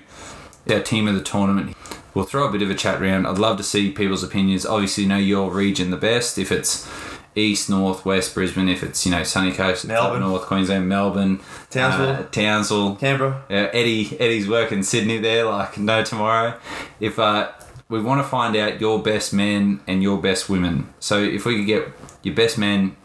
our 0.70 0.82
team 0.82 1.08
of 1.08 1.16
the 1.16 1.22
tournament. 1.24 1.76
We'll 2.14 2.26
throw 2.26 2.48
a 2.48 2.52
bit 2.52 2.62
of 2.62 2.70
a 2.70 2.76
chat 2.76 3.02
round. 3.02 3.26
I'd 3.26 3.40
love 3.40 3.58
to 3.58 3.64
see 3.64 3.92
people's 3.92 4.24
opinions. 4.24 4.66
Obviously, 4.66 5.04
you 5.04 5.10
know 5.10 5.18
your 5.18 5.52
region 5.52 5.90
the 5.90 5.98
best. 5.98 6.38
If 6.38 6.52
it's 6.52 6.88
east, 7.36 7.70
north, 7.70 8.06
west, 8.06 8.34
Brisbane. 8.34 8.70
If 8.70 8.84
it's 8.84 9.06
you 9.06 9.12
know 9.12 9.24
sunny 9.24 9.52
coast, 9.52 9.86
Melbourne. 9.86 10.22
north 10.22 10.44
Queensland, 10.44 10.88
Melbourne, 10.88 11.40
Townsville. 11.70 12.10
uh, 12.10 12.24
Townsville, 12.24 12.96
Canberra. 12.96 13.44
yeah, 13.50 13.70
Eddie 13.74 14.20
Eddie's 14.20 14.48
working 14.48 14.80
in 14.80 14.84
Sydney 14.84 15.18
there 15.18 15.46
like 15.46 15.78
no 15.78 16.04
tomorrow. 16.04 16.60
If 17.00 17.20
uh, 17.20 17.52
we 17.90 18.02
want 18.02 18.22
to 18.22 18.28
find 18.28 18.56
out 18.56 18.80
your 18.80 19.02
best 19.02 19.34
men 19.34 19.82
and 19.88 20.04
your 20.04 20.22
best 20.22 20.50
women, 20.50 20.94
so 21.00 21.22
if 21.22 21.46
we 21.46 21.58
could 21.58 21.68
get 21.68 21.88
your 22.22 22.36
best 22.36 22.58
men 22.58 22.96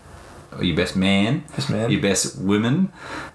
or 0.57 0.65
your 0.65 0.77
best 0.77 0.97
man, 0.97 1.45
Best 1.55 1.71
man. 1.71 1.91
your 1.91 2.01
best 2.01 2.39
women, 2.39 2.91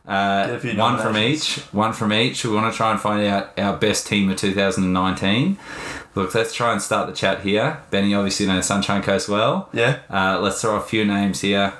uh, 0.07 0.47
Get 0.47 0.55
a 0.55 0.59
few 0.59 0.77
one 0.77 0.97
from 0.99 1.17
each, 1.17 1.57
one 1.71 1.93
from 1.93 2.11
each. 2.13 2.43
We 2.43 2.53
want 2.53 2.71
to 2.71 2.75
try 2.77 2.91
and 2.91 2.99
find 2.99 3.25
out 3.25 3.57
our 3.57 3.77
best 3.77 4.07
team 4.07 4.29
of 4.29 4.37
2019. 4.37 5.57
Look, 6.15 6.35
let's 6.35 6.53
try 6.53 6.71
and 6.73 6.81
start 6.81 7.07
the 7.07 7.13
chat 7.15 7.41
here. 7.41 7.81
Benny 7.89 8.13
obviously 8.13 8.45
knows 8.45 8.65
Sunshine 8.65 9.01
Coast 9.01 9.29
well. 9.29 9.69
Yeah. 9.73 9.99
Uh, 10.09 10.39
let's 10.41 10.61
throw 10.61 10.75
a 10.75 10.81
few 10.81 11.05
names 11.05 11.41
here. 11.41 11.73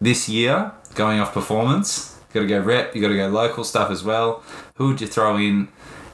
This 0.00 0.28
year, 0.28 0.72
going 0.94 1.20
off 1.20 1.34
performance, 1.34 2.18
you 2.32 2.34
got 2.34 2.40
to 2.40 2.46
go 2.46 2.60
rep. 2.60 2.94
You 2.94 3.02
got 3.02 3.08
to 3.08 3.16
go 3.16 3.28
local 3.28 3.64
stuff 3.64 3.90
as 3.90 4.02
well. 4.04 4.42
Who 4.76 4.88
would 4.88 5.00
you 5.00 5.06
throw 5.06 5.36
in 5.36 5.68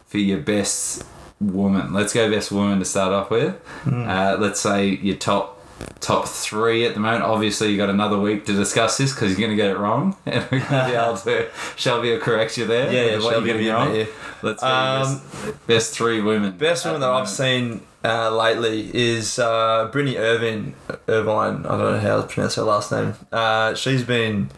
for 0.06 0.18
your 0.18 0.38
best 0.38 1.04
woman? 1.40 1.92
Let's 1.92 2.12
go 2.12 2.30
best 2.30 2.50
woman 2.50 2.78
to 2.78 2.84
start 2.84 3.12
off 3.12 3.30
with. 3.30 3.60
Uh, 3.86 4.36
let's 4.40 4.58
say 4.60 4.88
your 4.88 5.16
top 5.16 5.53
top 6.00 6.28
three 6.28 6.86
at 6.86 6.94
the 6.94 7.00
moment. 7.00 7.24
Obviously, 7.24 7.70
you 7.70 7.76
got 7.76 7.90
another 7.90 8.18
week 8.18 8.44
to 8.46 8.52
discuss 8.52 8.98
this 8.98 9.12
because 9.14 9.30
you're 9.30 9.46
going 9.46 9.56
to 9.56 9.62
get 9.62 9.70
it 9.70 9.78
wrong, 9.78 10.16
and 10.26 10.42
we're 10.50 10.60
going 10.60 10.84
to 10.84 10.86
be 10.90 10.94
able 10.96 11.16
to. 11.16 11.48
Shelby 11.76 12.10
will 12.10 12.20
correct 12.20 12.56
you 12.58 12.66
there. 12.66 12.92
Yeah, 12.92 13.16
yeah, 13.16 13.30
Shelby 13.30 13.52
will 13.52 13.58
be 13.58 13.68
wrong. 13.70 14.06
Let's 14.42 14.62
Um, 14.62 15.22
best, 15.22 15.66
best 15.66 15.94
three 15.94 16.20
women. 16.20 16.56
Best 16.56 16.84
women 16.84 17.00
that 17.00 17.10
I've 17.10 17.28
seen 17.28 17.80
uh, 18.04 18.30
lately 18.36 18.90
is 18.92 19.38
uh, 19.38 19.88
Brittany 19.90 20.18
Irvine. 20.18 20.74
Irvine, 21.08 21.64
I 21.64 21.78
don't 21.78 21.92
know 21.92 22.00
how 22.00 22.20
to 22.20 22.26
pronounce 22.26 22.56
her 22.56 22.62
last 22.62 22.92
name. 22.92 23.14
Uh, 23.32 23.74
she's 23.74 24.04
been 24.04 24.50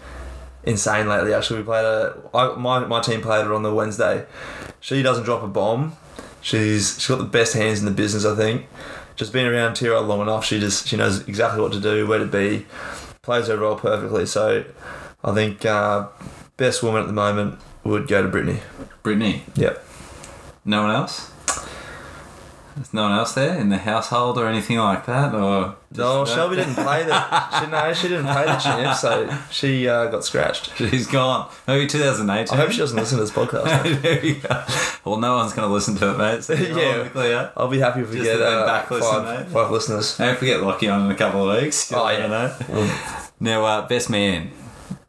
insane 0.64 1.08
lately. 1.08 1.32
Actually, 1.32 1.60
we 1.60 1.66
played 1.66 1.84
her. 1.84 2.18
I, 2.34 2.56
my 2.56 2.80
my 2.80 3.00
team 3.00 3.20
played 3.20 3.44
her 3.46 3.54
on 3.54 3.62
the 3.62 3.72
Wednesday. 3.72 4.26
She 4.80 5.02
doesn't 5.02 5.22
drop 5.24 5.44
a 5.44 5.48
bomb. 5.48 5.96
She's 6.40 6.94
she's 6.94 7.06
got 7.06 7.18
the 7.18 7.24
best 7.24 7.54
hands 7.54 7.78
in 7.78 7.84
the 7.84 7.92
business. 7.92 8.24
I 8.24 8.34
think. 8.34 8.66
Just 9.16 9.32
been 9.32 9.46
around 9.46 9.74
Tiro 9.74 10.00
long 10.02 10.20
enough. 10.20 10.44
She 10.44 10.60
just 10.60 10.86
she 10.86 10.96
knows 10.96 11.26
exactly 11.26 11.60
what 11.60 11.72
to 11.72 11.80
do, 11.80 12.06
where 12.06 12.18
to 12.18 12.26
be, 12.26 12.66
plays 13.22 13.48
her 13.48 13.56
role 13.56 13.76
perfectly. 13.76 14.26
So, 14.26 14.64
I 15.24 15.34
think 15.34 15.64
uh, 15.64 16.08
best 16.56 16.82
woman 16.82 17.00
at 17.00 17.06
the 17.06 17.12
moment 17.12 17.58
would 17.84 18.08
go 18.08 18.22
to 18.22 18.28
Brittany. 18.28 18.60
Brittany. 19.02 19.44
Yep. 19.54 19.84
No 20.64 20.82
one 20.82 20.94
else? 20.94 21.30
There's 22.76 22.92
no 22.92 23.04
one 23.04 23.12
else 23.12 23.32
there 23.32 23.58
in 23.58 23.70
the 23.70 23.78
household 23.78 24.36
or 24.36 24.46
anything 24.46 24.76
like 24.76 25.06
that, 25.06 25.34
or 25.34 25.76
No, 25.96 26.24
just- 26.24 26.34
Shelby 26.36 26.56
didn't 26.56 26.74
play 26.74 27.04
the. 27.04 27.58
She, 27.60 27.66
no, 27.70 27.92
she 27.94 28.08
didn't 28.08 28.26
play 28.26 28.44
the 28.44 28.56
champ, 28.58 28.96
so 28.98 29.34
she 29.50 29.88
uh, 29.88 30.06
got 30.08 30.24
scratched. 30.26 30.72
She's 30.76 31.06
gone. 31.06 31.48
Maybe 31.66 31.86
2018. 31.86 32.52
I 32.56 32.60
hope 32.60 32.70
she 32.70 32.78
doesn't 32.78 32.98
listen 32.98 33.16
to 33.16 33.24
this 33.24 33.32
podcast. 33.32 34.00
there 34.02 34.24
you 34.24 34.34
go. 34.34 34.64
Well, 35.04 35.18
no 35.18 35.36
one's 35.36 35.54
going 35.54 35.66
to 35.66 35.72
listen 35.72 35.94
to 35.96 36.10
it, 36.14 36.18
mate. 36.18 36.44
So 36.44 36.52
Yeah. 37.16 37.50
I'll 37.56 37.68
be 37.68 37.78
happy 37.78 38.00
if 38.02 38.10
we 38.10 38.16
Just 38.18 38.30
get 38.30 38.42
uh, 38.42 38.66
back 38.66 38.90
listen, 38.90 39.10
five, 39.10 39.46
mate. 39.46 39.52
five 39.52 39.70
listeners. 39.70 40.18
Don't 40.18 40.38
forget 40.38 40.62
Lockie 40.62 40.88
on 40.88 41.06
in 41.06 41.10
a 41.10 41.14
couple 41.16 41.50
of 41.50 41.62
weeks. 41.62 41.90
Oh, 41.92 42.02
I 42.02 42.12
yeah. 42.18 42.18
don't 42.26 42.30
know. 42.30 43.00
Now, 43.40 43.64
uh, 43.64 43.88
best 43.88 44.10
man. 44.10 44.50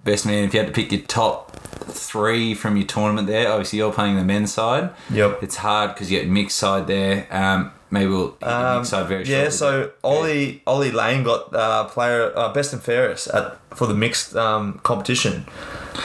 Best 0.05 0.25
man, 0.25 0.45
if 0.45 0.53
you 0.53 0.59
had 0.61 0.67
to 0.67 0.73
pick 0.73 0.91
your 0.93 1.01
top 1.01 1.46
three 1.89 2.53
from 2.53 2.77
your 2.77 2.85
tournament 2.87 3.27
there, 3.27 3.49
obviously 3.51 3.79
you're 3.79 3.93
playing 3.93 4.15
the 4.17 4.23
men's 4.23 4.53
side. 4.53 4.89
Yep. 5.11 5.43
It's 5.43 5.57
hard 5.57 5.93
because 5.93 6.11
you 6.11 6.19
got 6.19 6.27
mixed 6.29 6.57
side 6.57 6.87
there. 6.87 7.27
Um, 7.31 7.71
maybe 7.91 8.09
we'll 8.09 8.37
Um, 8.41 8.77
mixed 8.77 8.91
side 8.91 9.07
very 9.07 9.23
yeah, 9.25 9.49
shortly. 9.49 9.51
so 9.51 9.91
Ollie 10.03 10.61
Ollie 10.67 10.91
Lane 10.91 11.23
got 11.23 11.53
uh, 11.55 11.85
player 11.85 12.31
uh, 12.37 12.51
best 12.53 12.73
and 12.73 12.81
fairest 12.81 13.27
at 13.29 13.57
for 13.75 13.87
the 13.87 13.93
mixed 13.93 14.35
um, 14.35 14.79
competition. 14.83 15.45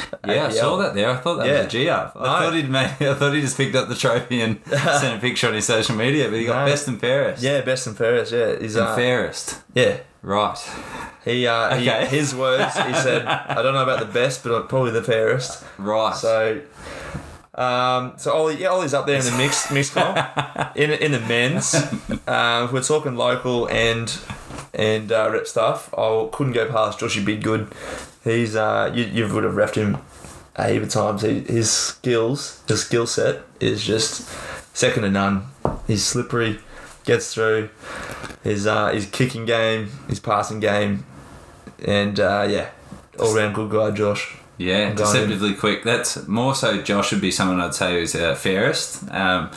Yeah, 0.27 0.47
I 0.47 0.51
saw 0.51 0.77
that 0.79 0.95
there. 0.95 1.11
I 1.11 1.17
thought 1.17 1.39
that 1.39 1.47
Yeah. 1.47 1.59
was 1.59 1.67
a 1.67 1.69
G 1.69 1.89
up. 1.89 2.13
I 2.17 2.21
No. 2.21 2.45
thought 2.47 2.55
he'd 2.55 2.71
made. 2.71 2.85
I 3.01 3.15
thought 3.15 3.35
he 3.35 3.41
just 3.41 3.57
picked 3.57 3.75
up 3.75 3.89
the 3.89 3.95
trophy 3.97 4.41
and 4.41 4.61
sent 4.67 5.17
a 5.17 5.21
picture 5.21 5.49
on 5.49 5.55
his 5.55 5.67
social 5.67 5.97
media, 5.97 6.29
but 6.29 6.39
he 6.39 6.45
got 6.45 6.65
No. 6.65 6.71
best 6.73 6.87
and 6.89 7.01
fairest. 7.01 7.43
Yeah, 7.43 7.61
best 7.63 7.87
and 7.87 7.97
fairest. 7.97 8.33
Yeah, 8.33 8.57
he's 8.61 8.77
and 8.77 8.87
uh, 8.87 8.95
fairest. 8.97 9.61
yeah. 9.75 9.97
Right. 10.23 10.57
He, 11.25 11.47
uh, 11.49 11.75
he 11.77 11.87
his 12.17 12.33
words. 12.35 12.77
He 12.77 12.95
said, 12.95 13.27
"I 13.27 13.61
don't 13.63 13.75
know 13.75 13.83
about 13.83 13.99
the 13.99 14.07
best, 14.13 14.45
but 14.45 14.69
probably 14.69 14.93
the 14.93 15.03
fairest." 15.03 15.65
Right. 15.79 16.15
So, 16.15 16.61
um, 17.55 18.13
so 18.17 18.33
Ollie, 18.33 18.57
yeah, 18.61 18.69
Ollie's 18.69 18.95
up 18.95 19.07
there 19.07 19.19
in 19.19 19.25
the 19.25 19.33
mixed 19.37 19.73
mixed 19.73 19.95
comp. 19.95 20.17
In 20.77 20.91
in 20.93 21.11
the 21.13 21.19
men's, 21.21 21.75
um, 22.29 22.65
if 22.67 22.73
we're 22.73 22.83
talking 22.83 23.17
local 23.17 23.67
and 23.69 24.09
and 24.75 25.13
uh, 25.13 25.31
rep 25.33 25.47
stuff. 25.47 25.93
I 25.97 26.29
couldn't 26.33 26.53
go 26.53 26.69
past 26.71 27.01
Joshy 27.01 27.25
Bidgood. 27.25 27.73
He's 28.25 28.57
uh, 28.57 28.91
you 28.95 29.05
you 29.05 29.33
would 29.33 29.45
have 29.45 29.55
refed 29.55 29.75
him 29.75 29.99
a 30.57 30.69
heap 30.69 30.83
of 30.83 30.91
times. 30.91 31.23
He, 31.23 31.41
his 31.41 31.71
skills, 31.71 32.63
his 32.69 32.83
skill 32.85 33.07
set 33.07 33.43
is 33.61 33.85
just 33.85 34.29
second 34.75 35.03
to 35.03 35.11
none. 35.11 35.47
He's 35.87 36.05
slippery, 36.05 36.61
gets 37.05 37.33
through. 37.35 37.71
His 38.43 38.67
uh, 38.67 38.93
his 38.93 39.07
kicking 39.07 39.45
game, 39.45 39.91
his 40.09 40.21
passing 40.21 40.61
game, 40.61 41.05
and 41.85 42.19
uh, 42.19 42.47
yeah, 42.49 42.71
all 43.19 43.35
round 43.35 43.55
good 43.55 43.71
guy, 43.71 43.91
Josh. 43.91 44.37
Yeah, 44.59 44.91
in. 44.91 44.97
deceptively 44.97 45.55
quick. 45.55 45.83
That's 45.83 46.27
more 46.29 46.55
so. 46.55 46.83
Josh 46.83 47.13
would 47.13 47.21
be 47.21 47.31
someone 47.31 47.61
I'd 47.61 47.75
say 47.75 48.01
who's 48.01 48.15
uh, 48.15 48.35
fairest. 48.35 49.11
Um, 49.11 49.51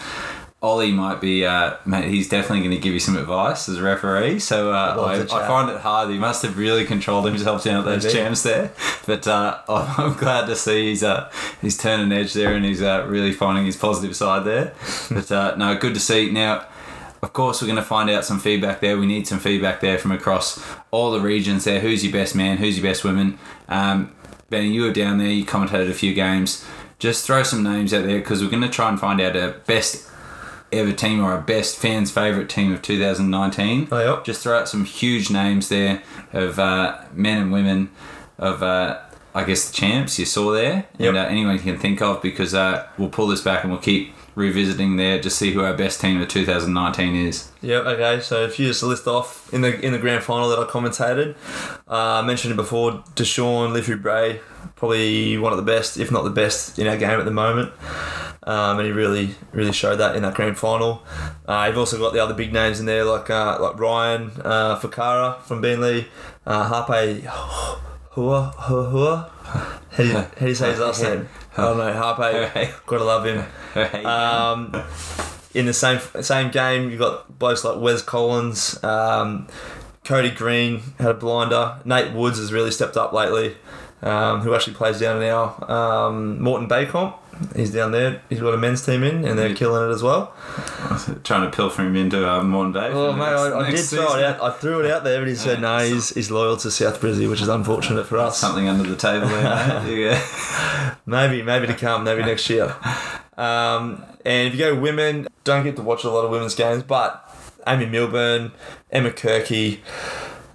Ollie 0.66 0.92
might 0.92 1.22
be. 1.22 1.46
Uh, 1.46 1.78
mate, 1.86 2.10
he's 2.10 2.28
definitely 2.28 2.62
going 2.62 2.72
to 2.72 2.80
give 2.80 2.92
you 2.92 3.00
some 3.00 3.16
advice 3.16 3.70
as 3.70 3.78
a 3.78 3.84
referee. 3.84 4.40
So 4.40 4.72
uh, 4.72 4.96
I. 5.00 5.22
I 5.22 5.48
find 5.48 5.70
it 5.70 5.80
hard. 5.80 6.10
He 6.10 6.18
must 6.18 6.42
have 6.42 6.58
really 6.58 6.86
controlled 6.86 7.28
himself 7.28 7.64
down 7.64 7.80
at 7.80 7.86
those 7.86 8.12
champs 8.12 8.42
there. 8.42 8.72
But 9.06 9.28
uh, 9.28 9.62
I'm 9.70 10.14
glad 10.14 10.48
to 10.48 10.56
see 10.56 10.88
he's 10.90 11.04
uh, 11.04 11.32
he's 11.62 11.78
turning 11.78 12.12
edge 12.12 12.34
there 12.34 12.56
and 12.56 12.66
he's 12.66 12.82
uh, 12.82 13.06
really 13.08 13.32
finding 13.32 13.66
his 13.66 13.78
positive 13.78 14.16
side 14.16 14.44
there. 14.44 14.74
But 15.12 15.32
uh, 15.32 15.56
no, 15.56 15.78
good 15.78 15.94
to 15.94 16.00
see. 16.00 16.32
Now, 16.32 16.66
of 17.22 17.32
course, 17.32 17.62
we're 17.62 17.68
going 17.68 17.78
to 17.78 17.84
find 17.84 18.10
out 18.10 18.26
some 18.26 18.40
feedback 18.40 18.80
there. 18.80 18.98
We 18.98 19.06
need 19.06 19.28
some 19.28 19.40
feedback 19.40 19.82
there 19.82 20.00
from 20.00 20.12
across 20.12 20.66
all 20.90 21.12
the 21.12 21.20
regions 21.20 21.64
there. 21.64 21.80
Who's 21.80 22.04
your 22.04 22.12
best 22.12 22.36
man? 22.36 22.58
Who's 22.58 22.80
your 22.80 22.92
best 22.92 23.04
woman? 23.04 23.38
Um, 23.70 24.16
Benny, 24.50 24.70
you 24.70 24.82
were 24.82 24.92
down 24.92 25.20
there. 25.20 25.28
You 25.28 25.46
commentated 25.46 25.92
a 25.92 25.94
few 25.94 26.16
games. 26.16 26.66
Just 26.98 27.26
throw 27.26 27.44
some 27.44 27.62
names 27.62 27.94
out 27.94 28.06
there 28.06 28.18
because 28.18 28.44
we're 28.44 28.50
going 28.50 28.64
to 28.64 28.70
try 28.70 28.90
and 28.90 29.00
find 29.00 29.22
out 29.22 29.36
a 29.36 29.60
best 29.68 30.10
ever 30.80 30.94
team 30.94 31.24
or 31.24 31.32
our 31.32 31.42
best 31.42 31.78
fans' 31.78 32.12
favourite 32.12 32.50
team 32.50 32.74
of 32.74 32.82
2019. 32.82 33.88
Oh, 33.92 34.16
yep. 34.16 34.26
Just 34.26 34.42
throw 34.44 34.60
out 34.60 34.68
some 34.68 34.86
huge 34.86 35.30
names 35.30 35.70
there 35.70 36.04
of 36.34 36.60
uh, 36.60 37.04
men 37.14 37.42
and 37.42 37.52
women 37.52 37.90
of, 38.38 38.64
uh, 38.64 39.00
I 39.34 39.44
guess, 39.44 39.70
the 39.70 39.74
champs 39.76 40.20
you 40.20 40.26
saw 40.26 40.52
there. 40.52 40.88
Yep. 40.98 41.10
And 41.10 41.18
uh, 41.18 41.22
anyone 41.22 41.56
you 41.56 41.62
can 41.62 41.78
think 41.78 42.02
of 42.02 42.22
because 42.22 42.54
uh, 42.54 42.88
we'll 42.98 43.10
pull 43.10 43.28
this 43.28 43.42
back 43.42 43.64
and 43.64 43.72
we'll 43.72 43.82
keep 43.82 44.14
revisiting 44.36 44.98
there 44.98 45.20
to 45.22 45.30
see 45.30 45.52
who 45.52 45.62
our 45.62 45.74
best 45.74 46.02
team 46.02 46.22
of 46.22 46.28
2019 46.28 47.16
is. 47.16 47.52
Yep. 47.62 47.86
Okay. 47.86 48.22
So 48.22 48.44
if 48.44 48.60
you 48.60 48.68
just 48.68 48.84
list 48.84 49.08
off 49.08 49.52
in 49.54 49.62
the 49.62 49.80
in 49.84 49.94
the 49.94 50.00
grand 50.00 50.24
final 50.24 50.50
that 50.50 50.60
I 50.60 50.64
commentated, 50.64 51.36
uh, 51.88 52.22
I 52.22 52.22
mentioned 52.22 52.54
it 52.54 52.58
before. 52.58 53.04
Deshaun 53.16 53.72
Liffey 53.72 53.96
Bray, 53.96 54.42
probably 54.76 55.38
one 55.38 55.54
of 55.54 55.58
the 55.58 55.64
best, 55.64 55.98
if 55.98 56.12
not 56.12 56.24
the 56.24 56.30
best, 56.30 56.78
in 56.78 56.88
our 56.88 56.98
game 56.98 57.20
at 57.20 57.26
the 57.26 57.32
moment. 57.32 57.72
Um, 58.46 58.78
and 58.78 58.86
he 58.86 58.92
really, 58.92 59.36
really 59.52 59.72
showed 59.72 59.96
that 59.98 60.16
in 60.16 60.22
that 60.22 60.36
grand 60.36 60.58
final. 60.58 61.04
Uh, 61.48 61.66
you've 61.68 61.78
also 61.78 61.98
got 61.98 62.14
the 62.14 62.24
other 62.24 62.34
big 62.36 62.54
names 62.54 62.80
in 62.80 62.86
there, 62.86 63.04
like 63.04 63.30
uh, 63.30 63.58
like 63.60 63.80
Ryan 63.80 64.32
uh, 64.44 64.80
Fakara 64.80 65.42
from 65.42 65.62
Beenleigh, 65.62 66.06
uh, 66.46 66.70
Harpe 66.70 67.24
Hua 68.12 68.52
Hua 68.52 68.84
Hua. 68.90 69.32
How 69.92 70.04
do 70.04 70.08
you, 70.08 70.14
how 70.14 70.30
do 70.40 70.48
you 70.48 70.56
say 70.56 70.72
his 70.72 70.80
last 70.80 71.02
name? 71.02 71.28
I 71.58 71.62
don't 71.64 71.78
know. 71.78 71.92
Harpe. 71.94 72.72
Gotta 72.86 73.04
love 73.04 73.26
him. 73.26 74.06
Um, 74.06 74.84
in 75.56 75.66
the 75.66 75.74
same 75.74 76.00
same 76.22 76.52
game, 76.52 76.92
you've 76.92 77.00
got 77.00 77.40
blokes 77.40 77.64
like 77.64 77.80
Wes 77.80 78.02
Collins, 78.02 78.84
um, 78.84 79.48
Cody 80.04 80.30
Green 80.30 80.82
had 81.00 81.12
a 81.12 81.14
blinder. 81.16 81.80
Nate 81.84 82.14
Woods 82.14 82.38
has 82.38 82.54
really 82.54 82.72
stepped 82.72 82.96
up 82.96 83.12
lately, 83.12 83.56
um, 84.02 84.42
who 84.42 84.54
actually 84.54 84.76
plays 84.76 85.00
down 85.00 85.20
now. 85.20 85.58
Um, 85.68 86.40
Moreton 86.42 86.70
Baycomp, 86.70 87.16
he's 87.56 87.72
down 87.72 87.92
there. 87.92 88.22
He's 88.30 88.40
got 88.40 88.54
a 88.54 88.58
men's 88.58 88.86
team 88.86 89.04
in, 89.04 89.26
and 89.26 89.38
they're 89.38 89.50
Yeah. 89.50 89.56
killing 89.56 89.90
it 89.90 89.94
as 89.94 90.02
well. 90.04 90.34
Trying 91.24 91.50
to 91.50 91.56
pilfer 91.56 91.82
him 91.84 91.96
into 91.96 92.28
uh, 92.28 92.44
Moreton 92.44 92.72
Bay. 92.74 92.90
Oh 92.94 93.12
mate, 93.14 93.26
next- 93.26 93.40
I, 93.42 93.60
I 93.60 93.64
did 93.66 93.74
next 93.76 93.90
throw 93.90 94.06
season. 94.06 94.20
it 94.20 94.26
out. 94.26 94.42
I 94.42 94.52
threw 94.52 94.80
it 94.86 94.92
out 94.92 95.04
there, 95.04 95.20
but 95.20 95.28
he 95.28 95.36
said 95.36 95.62
no. 95.62 95.78
He's, 95.80 96.10
he's 96.10 96.32
loyal 96.32 96.58
to 96.58 96.72
South 96.72 97.00
Brizzy, 97.02 97.30
which 97.30 97.42
is 97.42 97.48
unfortunate 97.48 98.06
for 98.08 98.18
us. 98.18 98.38
Something 98.38 98.68
under 98.70 98.88
the 98.90 98.96
table 98.96 99.28
there. 99.28 99.84
Yeah. 99.96 100.96
Maybe, 101.06 101.42
maybe 101.44 101.68
to 101.68 101.74
come, 101.76 102.04
maybe 102.04 102.22
next 102.24 102.50
year. 102.50 102.76
Um, 103.38 104.04
and 104.26 104.48
if 104.48 104.54
you 104.54 104.60
go 104.60 104.80
women, 104.80 105.28
don't 105.44 105.64
get 105.64 105.76
to 105.76 105.82
watch 105.82 106.04
a 106.04 106.10
lot 106.10 106.26
of 106.26 106.32
women's 106.32 106.56
games, 106.56 106.84
but 106.84 107.22
Amy 107.68 107.86
Milburn, 107.86 108.52
Emma 108.92 109.12
Kirky, 109.12 109.80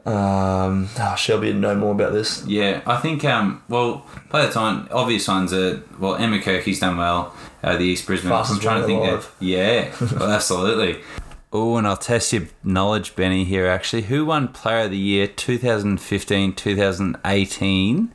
um, 0.07 0.89
oh, 0.99 1.15
Shelby 1.17 1.49
would 1.49 1.61
know 1.61 1.75
more 1.75 1.93
about 1.93 2.13
this. 2.13 2.47
Yeah, 2.47 2.81
I 2.87 2.97
think. 2.97 3.25
Um, 3.25 3.63
well, 3.69 4.07
by 4.31 4.47
the 4.47 4.53
time 4.53 4.89
obvious 4.91 5.29
ones 5.29 5.53
are 5.53 5.83
well, 5.99 6.17
Emma 6.17 6.41
Kirky's 6.41 6.81
done 6.81 6.97
well. 6.97 7.35
Uh, 7.63 7.77
the 7.77 7.85
East 7.85 8.07
Brisbane. 8.07 8.31
Fastest 8.31 8.61
I'm 8.61 8.63
trying 8.63 8.81
to 8.81 8.87
think. 8.87 9.01
woman 9.01 9.21
That, 9.21 9.29
yeah, 9.41 9.95
well, 10.19 10.31
absolutely. 10.33 11.03
Oh, 11.53 11.77
and 11.77 11.87
I'll 11.87 11.97
test 11.97 12.33
your 12.33 12.45
knowledge, 12.63 13.17
Benny. 13.17 13.45
Here, 13.45 13.67
actually, 13.67 14.03
who 14.03 14.25
won 14.25 14.49
Player 14.49 14.85
of 14.85 14.93
the 14.93 14.97
Year 14.97 15.27
2015, 15.27 16.55
2018? 16.55 18.13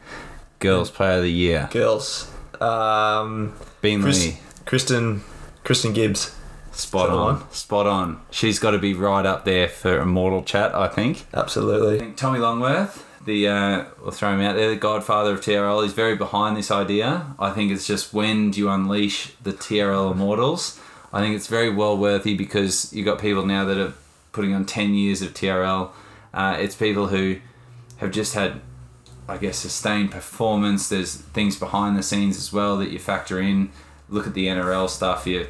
Girls 0.59 0.89
Player 0.89 1.17
of 1.17 1.23
the 1.23 1.31
Year. 1.31 1.69
Girls, 1.71 2.31
um, 2.61 3.53
Bean 3.81 4.01
Chris- 4.01 4.37
Kristen, 4.65 5.23
Kristen 5.63 5.93
Gibbs. 5.93 6.34
Spot 6.75 7.09
that 7.09 7.15
on. 7.15 7.51
Spot 7.51 7.87
on. 7.87 8.21
She's 8.31 8.59
got 8.59 8.71
to 8.71 8.79
be 8.79 8.93
right 8.93 9.25
up 9.25 9.45
there 9.45 9.67
for 9.67 9.99
Immortal 9.99 10.43
Chat, 10.43 10.75
I 10.75 10.87
think. 10.87 11.25
Absolutely. 11.33 11.95
I 11.95 11.99
think 11.99 12.17
Tommy 12.17 12.39
Longworth, 12.39 13.05
the 13.25 13.47
uh, 13.47 13.85
we'll 14.01 14.11
throw 14.11 14.33
him 14.33 14.41
out 14.41 14.55
there, 14.55 14.69
the 14.69 14.75
godfather 14.75 15.33
of 15.33 15.41
TRL, 15.41 15.83
he's 15.83 15.93
very 15.93 16.15
behind 16.15 16.57
this 16.57 16.71
idea. 16.71 17.33
I 17.39 17.51
think 17.51 17.71
it's 17.71 17.87
just 17.87 18.13
when 18.13 18.51
do 18.51 18.59
you 18.59 18.69
unleash 18.69 19.31
the 19.41 19.53
TRL 19.53 20.11
Immortals? 20.11 20.79
I 21.13 21.21
think 21.21 21.35
it's 21.35 21.47
very 21.47 21.69
well 21.69 21.97
worthy 21.97 22.35
because 22.35 22.91
you've 22.93 23.05
got 23.05 23.19
people 23.19 23.45
now 23.45 23.63
that 23.65 23.77
are 23.77 23.93
putting 24.33 24.53
on 24.53 24.65
ten 24.65 24.93
years 24.93 25.21
of 25.21 25.33
TRL. 25.33 25.91
Uh, 26.33 26.57
it's 26.59 26.75
people 26.75 27.07
who 27.07 27.37
have 27.97 28.11
just 28.11 28.33
had, 28.33 28.59
I 29.29 29.37
guess, 29.37 29.57
sustained 29.57 30.11
performance. 30.11 30.89
There's 30.89 31.15
things 31.15 31.57
behind 31.57 31.97
the 31.97 32.03
scenes 32.03 32.37
as 32.37 32.51
well 32.51 32.77
that 32.77 32.91
you 32.91 32.99
factor 32.99 33.39
in. 33.39 33.71
Look 34.09 34.27
at 34.27 34.33
the 34.33 34.47
NRL 34.47 34.89
stuff. 34.89 35.25
You, 35.25 35.47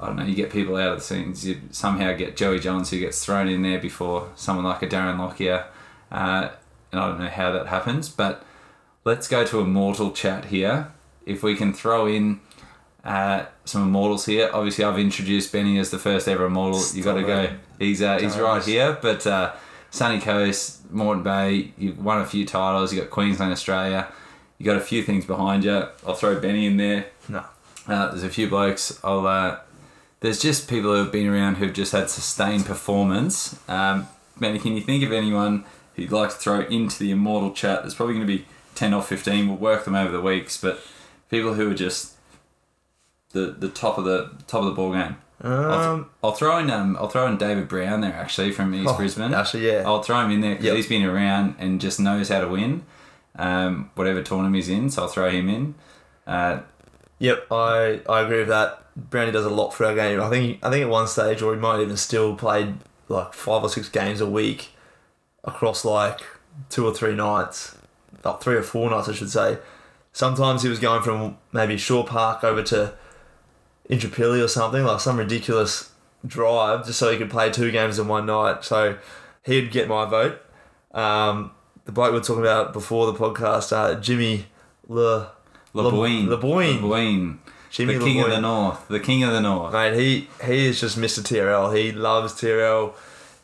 I 0.00 0.06
don't 0.06 0.16
know. 0.16 0.24
You 0.24 0.34
get 0.34 0.50
people 0.50 0.76
out 0.76 0.92
of 0.92 0.98
the 0.98 1.04
scenes. 1.04 1.46
You 1.46 1.60
somehow 1.70 2.14
get 2.14 2.36
Joey 2.36 2.58
Johns 2.58 2.90
who 2.90 2.98
gets 2.98 3.24
thrown 3.24 3.48
in 3.48 3.62
there 3.62 3.78
before 3.78 4.30
someone 4.34 4.64
like 4.64 4.82
a 4.82 4.86
Darren 4.86 5.18
Lockyer. 5.18 5.66
Uh, 6.10 6.50
and 6.90 7.00
I 7.00 7.08
don't 7.08 7.20
know 7.20 7.28
how 7.28 7.52
that 7.52 7.66
happens, 7.66 8.08
but 8.08 8.44
let's 9.04 9.28
go 9.28 9.44
to 9.44 9.60
a 9.60 9.64
mortal 9.64 10.10
chat 10.12 10.46
here. 10.46 10.92
If 11.26 11.42
we 11.42 11.54
can 11.54 11.72
throw 11.72 12.06
in 12.06 12.40
Uh, 13.02 13.46
some 13.64 13.82
immortals 13.82 14.26
here. 14.26 14.50
Obviously, 14.52 14.84
I've 14.84 14.98
introduced 14.98 15.50
Benny 15.52 15.78
as 15.78 15.90
the 15.90 15.98
first 15.98 16.28
ever 16.28 16.44
immortal. 16.44 16.82
You 16.92 17.02
got 17.02 17.14
to 17.14 17.22
go. 17.22 17.48
He's 17.78 18.02
uh, 18.02 18.18
he's 18.18 18.36
right 18.36 18.62
here. 18.62 18.98
But 19.00 19.26
uh, 19.26 19.52
Sunny 19.90 20.20
Coast, 20.20 20.90
Moreton 20.92 21.22
Bay. 21.22 21.72
You've 21.78 22.04
won 22.04 22.20
a 22.20 22.26
few 22.26 22.44
titles. 22.44 22.92
You 22.92 23.00
got 23.00 23.08
Queensland, 23.08 23.52
Australia. 23.52 24.06
You 24.58 24.66
got 24.66 24.76
a 24.76 24.84
few 24.84 25.02
things 25.02 25.24
behind 25.24 25.64
you. 25.64 25.88
I'll 26.06 26.12
throw 26.12 26.38
Benny 26.38 26.66
in 26.66 26.76
there. 26.76 27.06
No. 27.26 27.42
Uh, 27.88 28.08
there's 28.10 28.22
a 28.22 28.28
few 28.28 28.48
blokes. 28.50 29.00
I'll. 29.02 29.26
Uh, 29.26 29.60
there's 30.20 30.40
just 30.40 30.68
people 30.68 30.90
who 30.94 31.02
have 31.02 31.12
been 31.12 31.26
around 31.26 31.56
who've 31.56 31.72
just 31.72 31.92
had 31.92 32.10
sustained 32.10 32.66
performance. 32.66 33.58
Um, 33.68 34.08
Benny, 34.38 34.58
can 34.58 34.74
you 34.76 34.82
think 34.82 35.02
of 35.04 35.12
anyone 35.12 35.64
who 35.94 36.02
you'd 36.02 36.12
like 36.12 36.30
to 36.30 36.36
throw 36.36 36.60
into 36.60 36.98
the 36.98 37.10
immortal 37.10 37.52
chat? 37.52 37.82
There's 37.82 37.94
probably 37.94 38.14
going 38.14 38.26
to 38.26 38.38
be 38.38 38.46
ten 38.74 38.92
or 38.94 39.02
fifteen. 39.02 39.48
We'll 39.48 39.56
work 39.58 39.84
them 39.84 39.94
over 39.94 40.12
the 40.12 40.20
weeks, 40.20 40.60
but 40.60 40.80
people 41.30 41.54
who 41.54 41.70
are 41.70 41.74
just 41.74 42.14
the 43.32 43.46
the 43.58 43.68
top 43.68 43.98
of 43.98 44.04
the 44.04 44.30
top 44.46 44.60
of 44.60 44.66
the 44.66 44.72
ball 44.72 44.92
game. 44.92 45.16
I'll, 45.42 45.72
Um, 45.72 46.10
I'll 46.22 46.32
throw 46.32 46.58
in 46.58 46.68
um 46.70 46.96
I'll 46.98 47.08
throw 47.08 47.26
in 47.26 47.38
David 47.38 47.66
Brown 47.66 48.02
there 48.02 48.12
actually 48.12 48.52
from 48.52 48.74
East 48.74 48.88
oh, 48.90 48.96
Brisbane. 48.96 49.32
Actually, 49.32 49.68
yeah. 49.68 49.84
I'll 49.86 50.02
throw 50.02 50.20
him 50.20 50.30
in 50.30 50.42
there 50.42 50.50
because 50.52 50.66
Yep. 50.66 50.76
he's 50.76 50.86
been 50.86 51.04
around 51.04 51.54
and 51.58 51.80
just 51.80 51.98
knows 51.98 52.28
how 52.28 52.40
to 52.42 52.48
win. 52.48 52.84
Um, 53.36 53.90
whatever 53.94 54.22
tournament 54.22 54.56
he's 54.56 54.68
in, 54.68 54.90
so 54.90 55.02
I'll 55.02 55.08
throw 55.08 55.30
him 55.30 55.48
in. 55.48 55.74
Uh, 56.26 56.60
Yep, 57.20 57.46
I, 57.52 58.00
I 58.08 58.22
agree 58.22 58.38
with 58.38 58.48
that. 58.48 58.82
Brownie 58.96 59.30
does 59.30 59.44
a 59.44 59.50
lot 59.50 59.70
for 59.70 59.86
our 59.86 59.94
game. 59.94 60.20
I 60.20 60.28
think 60.28 60.58
I 60.64 60.70
think 60.70 60.82
at 60.82 60.88
one 60.90 61.06
stage, 61.06 61.42
or 61.42 61.54
he 61.54 61.60
might 61.60 61.80
even 61.80 61.96
still 61.96 62.34
played 62.34 62.74
like 63.08 63.34
five 63.34 63.62
or 63.62 63.68
six 63.68 63.88
games 63.88 64.20
a 64.20 64.28
week 64.28 64.70
across 65.44 65.84
like 65.84 66.20
two 66.70 66.84
or 66.86 66.94
three 66.94 67.14
nights, 67.14 67.76
like 68.24 68.40
three 68.40 68.56
or 68.56 68.62
four 68.62 68.90
nights, 68.90 69.08
I 69.08 69.12
should 69.12 69.30
say. 69.30 69.58
Sometimes 70.12 70.62
he 70.62 70.68
was 70.68 70.80
going 70.80 71.02
from 71.02 71.36
maybe 71.52 71.76
Shaw 71.76 72.02
Park 72.02 72.42
over 72.42 72.62
to 72.64 72.94
Indooroopilly 73.88 74.42
or 74.42 74.48
something, 74.48 74.82
like 74.82 75.00
some 75.00 75.18
ridiculous 75.18 75.90
drive, 76.26 76.86
just 76.86 76.98
so 76.98 77.12
he 77.12 77.18
could 77.18 77.30
play 77.30 77.50
two 77.50 77.70
games 77.70 77.98
in 77.98 78.08
one 78.08 78.26
night. 78.26 78.64
So 78.64 78.98
he'd 79.44 79.70
get 79.70 79.88
my 79.88 80.06
vote. 80.06 80.40
Um, 80.92 81.52
the 81.84 81.92
bloke 81.92 82.12
we 82.12 82.18
were 82.18 82.24
talking 82.24 82.42
about 82.42 82.72
before 82.72 83.06
the 83.12 83.18
podcast, 83.18 83.72
uh, 83.72 84.00
Jimmy 84.00 84.46
Le. 84.88 85.32
LeBoyne. 85.74 86.26
LeBoyne. 86.26 86.80
LeBoyne. 86.80 87.38
Jimmy 87.70 87.94
the 87.94 88.04
king 88.04 88.20
of 88.20 88.30
the 88.30 88.40
north. 88.40 88.88
The 88.88 89.00
king 89.00 89.22
of 89.22 89.32
the 89.32 89.40
north. 89.40 89.72
Mate, 89.72 89.94
he 89.94 90.28
he 90.44 90.66
is 90.66 90.80
just 90.80 90.98
Mr. 90.98 91.20
TRL. 91.20 91.76
He 91.76 91.92
loves 91.92 92.32
TRL. 92.34 92.92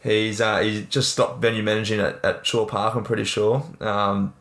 He's 0.03 0.41
uh, 0.41 0.61
he 0.61 0.83
just 0.83 1.13
stopped 1.13 1.41
venue 1.41 1.63
managing 1.63 2.01
at, 2.01 2.25
at 2.25 2.45
Shaw 2.45 2.67
Park. 2.67 2.97
I'm 2.97 3.05
pretty 3.05 3.25
sure. 3.25 3.65
Um, 3.81 4.35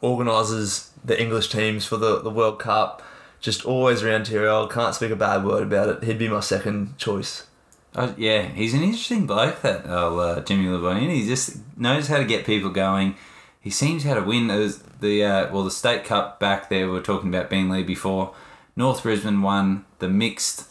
organises 0.00 0.90
the 1.04 1.20
English 1.20 1.50
teams 1.50 1.86
for 1.86 1.96
the, 1.96 2.20
the 2.20 2.30
World 2.30 2.58
Cup. 2.58 3.02
Just 3.40 3.64
always 3.64 4.02
around 4.02 4.26
TRL. 4.26 4.70
Can't 4.70 4.94
speak 4.94 5.10
a 5.10 5.16
bad 5.16 5.44
word 5.44 5.62
about 5.62 5.88
it. 5.88 6.04
He'd 6.04 6.18
be 6.18 6.28
my 6.28 6.40
second 6.40 6.98
choice. 6.98 7.46
Oh, 7.94 8.14
yeah, 8.16 8.42
he's 8.42 8.72
an 8.72 8.82
interesting 8.82 9.26
bloke, 9.26 9.60
that 9.62 9.82
oh, 9.86 10.18
uh, 10.18 10.40
Jimmy 10.40 10.64
LeBoyne. 10.64 11.12
He 11.12 11.26
just 11.26 11.58
knows 11.76 12.08
how 12.08 12.18
to 12.18 12.24
get 12.24 12.46
people 12.46 12.70
going. 12.70 13.16
He 13.60 13.68
seems 13.68 14.04
how 14.04 14.14
to 14.14 14.22
win. 14.22 14.46
Those 14.46 14.82
the 15.02 15.22
uh, 15.24 15.52
well, 15.52 15.64
the 15.64 15.70
state 15.70 16.04
cup 16.04 16.40
back 16.40 16.70
there. 16.70 16.86
We 16.86 16.92
were 16.92 17.02
talking 17.02 17.28
about 17.28 17.50
Beenleigh 17.50 17.86
before. 17.86 18.34
North 18.74 19.02
Brisbane 19.02 19.42
won 19.42 19.84
the 19.98 20.08
mixed 20.08 20.68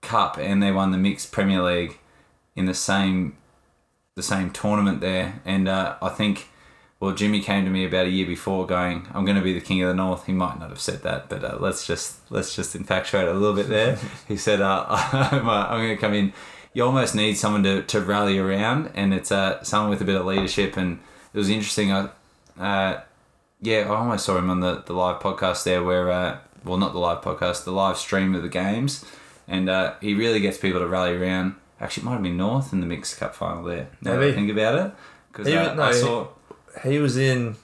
cup 0.00 0.36
and 0.36 0.60
they 0.60 0.72
won 0.72 0.90
the 0.90 0.98
mixed 0.98 1.30
Premier 1.30 1.62
League 1.62 1.98
in 2.56 2.66
the 2.66 2.74
same 2.74 3.36
the 4.16 4.22
same 4.22 4.50
tournament 4.50 5.00
there. 5.00 5.40
And 5.44 5.68
uh, 5.68 5.96
I 6.02 6.08
think 6.08 6.48
well, 7.00 7.12
Jimmy 7.12 7.40
came 7.40 7.64
to 7.64 7.70
me 7.70 7.84
about 7.84 8.06
a 8.06 8.10
year 8.10 8.26
before, 8.26 8.66
going, 8.66 9.06
"I'm 9.12 9.24
going 9.24 9.36
to 9.36 9.42
be 9.42 9.52
the 9.52 9.60
king 9.60 9.82
of 9.82 9.88
the 9.88 9.94
north." 9.94 10.26
He 10.26 10.32
might 10.32 10.58
not 10.58 10.70
have 10.70 10.80
said 10.80 11.02
that, 11.02 11.28
but 11.28 11.44
uh, 11.44 11.58
let's 11.60 11.86
just 11.86 12.18
let's 12.30 12.56
just 12.56 12.74
infatuate 12.74 13.28
a 13.28 13.34
little 13.34 13.54
bit 13.54 13.68
there. 13.68 13.98
he 14.28 14.36
said, 14.36 14.60
uh, 14.62 14.86
"I'm, 14.88 15.48
uh, 15.48 15.66
I'm 15.66 15.80
going 15.80 15.96
to 15.96 16.00
come 16.00 16.14
in." 16.14 16.32
You 16.72 16.84
almost 16.84 17.14
need 17.14 17.34
someone 17.34 17.62
to, 17.64 17.82
to 17.82 18.00
rally 18.00 18.38
around, 18.38 18.90
and 18.94 19.14
it's 19.14 19.30
uh, 19.30 19.62
someone 19.62 19.90
with 19.90 20.00
a 20.00 20.04
bit 20.04 20.16
of 20.16 20.26
leadership. 20.26 20.76
And 20.76 20.98
it 21.32 21.38
was 21.38 21.48
interesting. 21.48 21.92
I, 21.92 22.08
uh, 22.58 23.02
yeah, 23.64 23.90
I 23.90 23.96
almost 23.96 24.26
saw 24.26 24.36
him 24.38 24.50
on 24.50 24.60
the, 24.60 24.82
the 24.86 24.92
live 24.92 25.20
podcast 25.20 25.64
there, 25.64 25.82
where 25.82 26.10
uh, 26.10 26.38
well, 26.64 26.76
not 26.76 26.92
the 26.92 26.98
live 26.98 27.22
podcast, 27.22 27.64
the 27.64 27.72
live 27.72 27.96
stream 27.96 28.34
of 28.34 28.42
the 28.42 28.48
games, 28.48 29.04
and 29.48 29.68
uh, 29.68 29.94
he 30.00 30.14
really 30.14 30.40
gets 30.40 30.58
people 30.58 30.80
to 30.80 30.86
rally 30.86 31.16
around. 31.16 31.56
Actually, 31.80 32.02
it 32.02 32.06
might 32.06 32.12
have 32.12 32.22
been 32.22 32.36
North 32.36 32.72
in 32.72 32.80
the 32.80 32.86
mixed 32.86 33.18
cup 33.18 33.34
final 33.34 33.64
there. 33.64 33.88
Now 34.00 34.16
Maybe. 34.16 34.34
think 34.34 34.50
about 34.50 34.74
it, 34.86 34.92
because 35.32 35.46
uh, 35.52 35.74
no, 35.74 35.82
I 35.82 35.92
he- 35.92 36.00
saw. 36.00 36.28
He 36.82 36.98
was 36.98 37.16
in, 37.16 37.54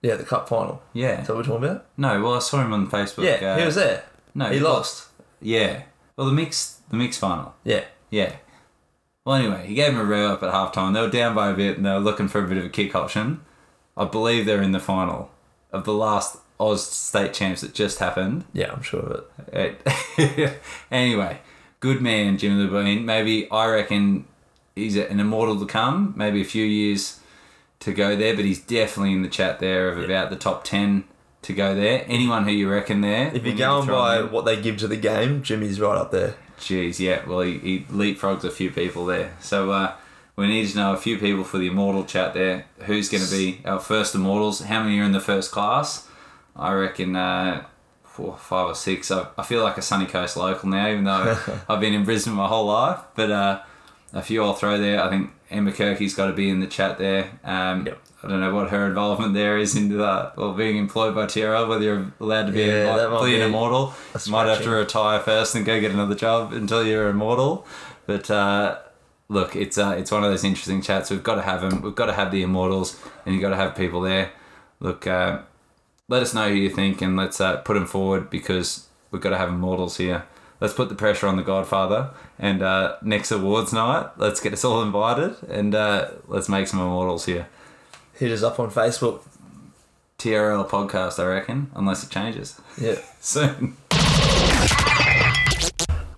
yeah, 0.00 0.16
the 0.16 0.24
cup 0.24 0.48
final. 0.48 0.82
Yeah. 0.94 1.20
Is 1.20 1.26
that 1.26 1.34
what 1.34 1.46
we're 1.46 1.52
talking 1.54 1.68
about? 1.68 1.86
No, 1.98 2.22
well, 2.22 2.34
I 2.34 2.38
saw 2.38 2.62
him 2.62 2.72
on 2.72 2.88
Facebook. 2.88 3.24
Yeah, 3.24 3.46
uh, 3.52 3.58
he 3.58 3.64
was 3.66 3.74
there. 3.74 4.04
No, 4.34 4.46
he 4.46 4.58
lost. 4.58 5.08
Yeah. 5.40 5.82
Well, 6.16 6.26
the 6.26 6.32
mix, 6.32 6.80
the 6.88 6.96
mix 6.96 7.18
final. 7.18 7.54
Yeah. 7.62 7.84
Yeah. 8.10 8.36
Well, 9.24 9.36
anyway, 9.36 9.66
he 9.66 9.74
gave 9.74 9.92
him 9.92 10.00
a 10.00 10.04
rev 10.04 10.30
up 10.30 10.42
at 10.42 10.52
halftime. 10.52 10.94
They 10.94 11.00
were 11.02 11.10
down 11.10 11.34
by 11.34 11.50
a 11.50 11.54
bit, 11.54 11.76
and 11.76 11.84
they 11.84 11.90
were 11.92 11.98
looking 12.00 12.26
for 12.28 12.42
a 12.42 12.48
bit 12.48 12.56
of 12.56 12.64
a 12.64 12.68
kick 12.70 12.94
option. 12.94 13.42
I 13.96 14.04
believe 14.04 14.46
they're 14.46 14.62
in 14.62 14.72
the 14.72 14.80
final 14.80 15.30
of 15.72 15.84
the 15.84 15.92
last 15.92 16.38
Oz 16.60 16.86
state 16.86 17.32
champs 17.34 17.60
that 17.62 17.74
just 17.74 17.98
happened. 17.98 18.44
Yeah, 18.52 18.72
I'm 18.72 18.82
sure 18.82 19.00
of 19.00 19.24
it. 19.52 19.80
It- 20.16 20.58
anyway, 20.90 21.40
good 21.80 22.00
man, 22.00 22.38
Jimmy 22.38 22.62
Levine. 22.64 23.04
Maybe 23.04 23.50
I 23.50 23.66
reckon 23.66 24.26
he's 24.76 24.96
an 24.96 25.18
immortal 25.20 25.58
to 25.60 25.66
come. 25.66 26.14
Maybe 26.16 26.40
a 26.40 26.44
few 26.44 26.64
years 26.64 27.20
to 27.80 27.92
go 27.92 28.14
there, 28.16 28.36
but 28.36 28.44
he's 28.44 28.60
definitely 28.60 29.12
in 29.12 29.22
the 29.22 29.28
chat 29.28 29.58
there 29.58 29.88
of 29.88 29.98
about 30.02 30.30
the 30.30 30.36
top 30.36 30.62
ten 30.64 31.04
to 31.42 31.52
go 31.52 31.74
there. 31.74 32.04
Anyone 32.06 32.44
who 32.44 32.52
you 32.52 32.70
reckon 32.70 33.00
there? 33.00 33.32
If 33.34 33.44
you're 33.44 33.56
going 33.56 33.88
by 33.88 34.20
him 34.20 34.30
what 34.30 34.44
they 34.44 34.60
give 34.60 34.76
to 34.78 34.88
the 34.88 34.96
game, 34.96 35.42
Jimmy's 35.42 35.80
right 35.80 35.98
up 35.98 36.12
there. 36.12 36.36
Jeez, 36.58 37.00
yeah. 37.00 37.26
Well, 37.26 37.40
he, 37.40 37.58
he 37.58 37.80
leapfrogs 37.90 38.44
a 38.44 38.50
few 38.50 38.70
people 38.70 39.04
there. 39.04 39.34
So 39.40 39.72
uh, 39.72 39.94
we 40.36 40.46
need 40.46 40.68
to 40.68 40.76
know 40.76 40.92
a 40.92 40.96
few 40.96 41.18
people 41.18 41.44
for 41.44 41.58
the 41.58 41.66
immortal 41.66 42.04
chat 42.04 42.34
there. 42.34 42.66
Who's 42.80 43.08
going 43.08 43.22
to 43.24 43.30
be 43.30 43.60
our 43.64 43.80
first 43.80 44.14
immortals? 44.14 44.60
How 44.60 44.82
many 44.82 44.98
are 45.00 45.04
in 45.04 45.12
the 45.12 45.20
first 45.20 45.50
class? 45.50 46.08
I 46.56 46.72
reckon 46.72 47.16
uh, 47.16 47.64
four, 48.02 48.36
five 48.36 48.68
or 48.68 48.74
six. 48.74 49.10
I, 49.10 49.26
I 49.36 49.42
feel 49.42 49.62
like 49.62 49.78
a 49.78 49.82
sunny 49.82 50.06
coast 50.06 50.36
local 50.36 50.68
now, 50.68 50.88
even 50.88 51.04
though 51.04 51.38
I've 51.68 51.80
been 51.80 51.94
in 51.94 52.04
Brisbane 52.04 52.34
my 52.34 52.46
whole 52.48 52.66
life. 52.66 53.00
But 53.14 53.30
uh, 53.30 53.60
a 54.12 54.22
few 54.22 54.42
I'll 54.42 54.54
throw 54.54 54.78
there. 54.78 55.02
I 55.02 55.08
think 55.10 55.30
Emma 55.50 55.72
Kirky's 55.72 56.14
got 56.14 56.26
to 56.26 56.32
be 56.32 56.48
in 56.48 56.60
the 56.60 56.66
chat 56.66 56.98
there. 56.98 57.30
Um, 57.44 57.86
Yep. 57.86 57.98
I 58.24 58.28
don't 58.28 58.38
know 58.38 58.54
what 58.54 58.70
her 58.70 58.86
involvement 58.86 59.34
there 59.34 59.58
is 59.58 59.74
into 59.74 59.96
that, 59.96 60.36
well, 60.36 60.52
being 60.52 60.76
employed 60.76 61.12
by 61.12 61.24
TRL, 61.26 61.66
whether 61.68 61.82
you're 61.82 62.12
allowed 62.20 62.46
to 62.46 62.52
be 62.52 62.60
Yeah, 62.60 62.94
a, 62.94 63.08
fully 63.10 63.34
an 63.34 63.42
immortal. 63.42 63.94
Might 64.28 64.46
have 64.46 64.62
to 64.62 64.70
retire 64.70 65.18
first 65.18 65.56
and 65.56 65.66
go 65.66 65.80
get 65.80 65.90
another 65.90 66.14
job 66.14 66.52
until 66.52 66.86
you're 66.86 67.08
immortal. 67.08 67.66
But 68.06 68.30
uh, 68.30 68.78
look, 69.32 69.56
it's 69.56 69.78
uh, 69.78 69.94
it's 69.98 70.10
one 70.12 70.22
of 70.22 70.30
those 70.30 70.44
interesting 70.44 70.82
chats. 70.82 71.10
We've 71.10 71.22
got 71.22 71.36
to 71.36 71.42
have 71.42 71.62
them. 71.62 71.82
We've 71.82 71.94
got 71.94 72.06
to 72.06 72.12
have 72.12 72.30
the 72.30 72.42
immortals, 72.42 73.00
and 73.24 73.34
you've 73.34 73.42
got 73.42 73.50
to 73.50 73.56
have 73.56 73.74
people 73.74 74.00
there. 74.02 74.30
Look, 74.80 75.06
uh, 75.06 75.40
let 76.08 76.22
us 76.22 76.34
know 76.34 76.48
who 76.48 76.54
you 76.54 76.68
think, 76.70 77.00
and 77.02 77.16
let's 77.16 77.40
uh, 77.40 77.56
put 77.58 77.74
them 77.74 77.86
forward 77.86 78.28
because 78.30 78.86
we've 79.10 79.22
got 79.22 79.30
to 79.30 79.38
have 79.38 79.48
immortals 79.48 79.96
here. 79.96 80.24
Let's 80.60 80.74
put 80.74 80.88
the 80.88 80.94
pressure 80.94 81.26
on 81.26 81.36
the 81.36 81.42
Godfather, 81.42 82.10
and 82.38 82.62
uh, 82.62 82.96
next 83.02 83.32
awards 83.32 83.72
night, 83.72 84.10
let's 84.16 84.40
get 84.40 84.52
us 84.52 84.64
all 84.64 84.82
invited, 84.82 85.34
and 85.48 85.74
uh, 85.74 86.10
let's 86.28 86.48
make 86.48 86.68
some 86.68 86.78
immortals 86.80 87.24
here. 87.24 87.48
Hit 88.14 88.30
us 88.30 88.42
up 88.42 88.60
on 88.60 88.70
Facebook. 88.70 89.22
TRL 90.18 90.68
podcast, 90.68 91.18
I 91.18 91.26
reckon, 91.26 91.68
unless 91.74 92.04
it 92.04 92.10
changes 92.10 92.60
Yeah. 92.80 92.94
soon. 93.20 93.76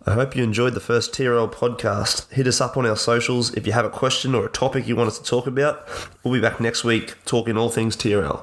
I 0.06 0.12
hope 0.12 0.36
you 0.36 0.44
enjoyed 0.44 0.74
the 0.74 0.80
first 0.80 1.14
TRL 1.14 1.50
podcast. 1.50 2.30
Hit 2.30 2.46
us 2.46 2.60
up 2.60 2.76
on 2.76 2.84
our 2.84 2.96
socials 2.96 3.54
if 3.54 3.66
you 3.66 3.72
have 3.72 3.86
a 3.86 3.90
question 3.90 4.34
or 4.34 4.44
a 4.44 4.50
topic 4.50 4.86
you 4.86 4.96
want 4.96 5.08
us 5.08 5.18
to 5.18 5.24
talk 5.24 5.46
about. 5.46 5.88
We'll 6.22 6.34
be 6.34 6.40
back 6.40 6.60
next 6.60 6.84
week 6.84 7.14
talking 7.24 7.56
all 7.56 7.70
things 7.70 7.96
TRL. 7.96 8.42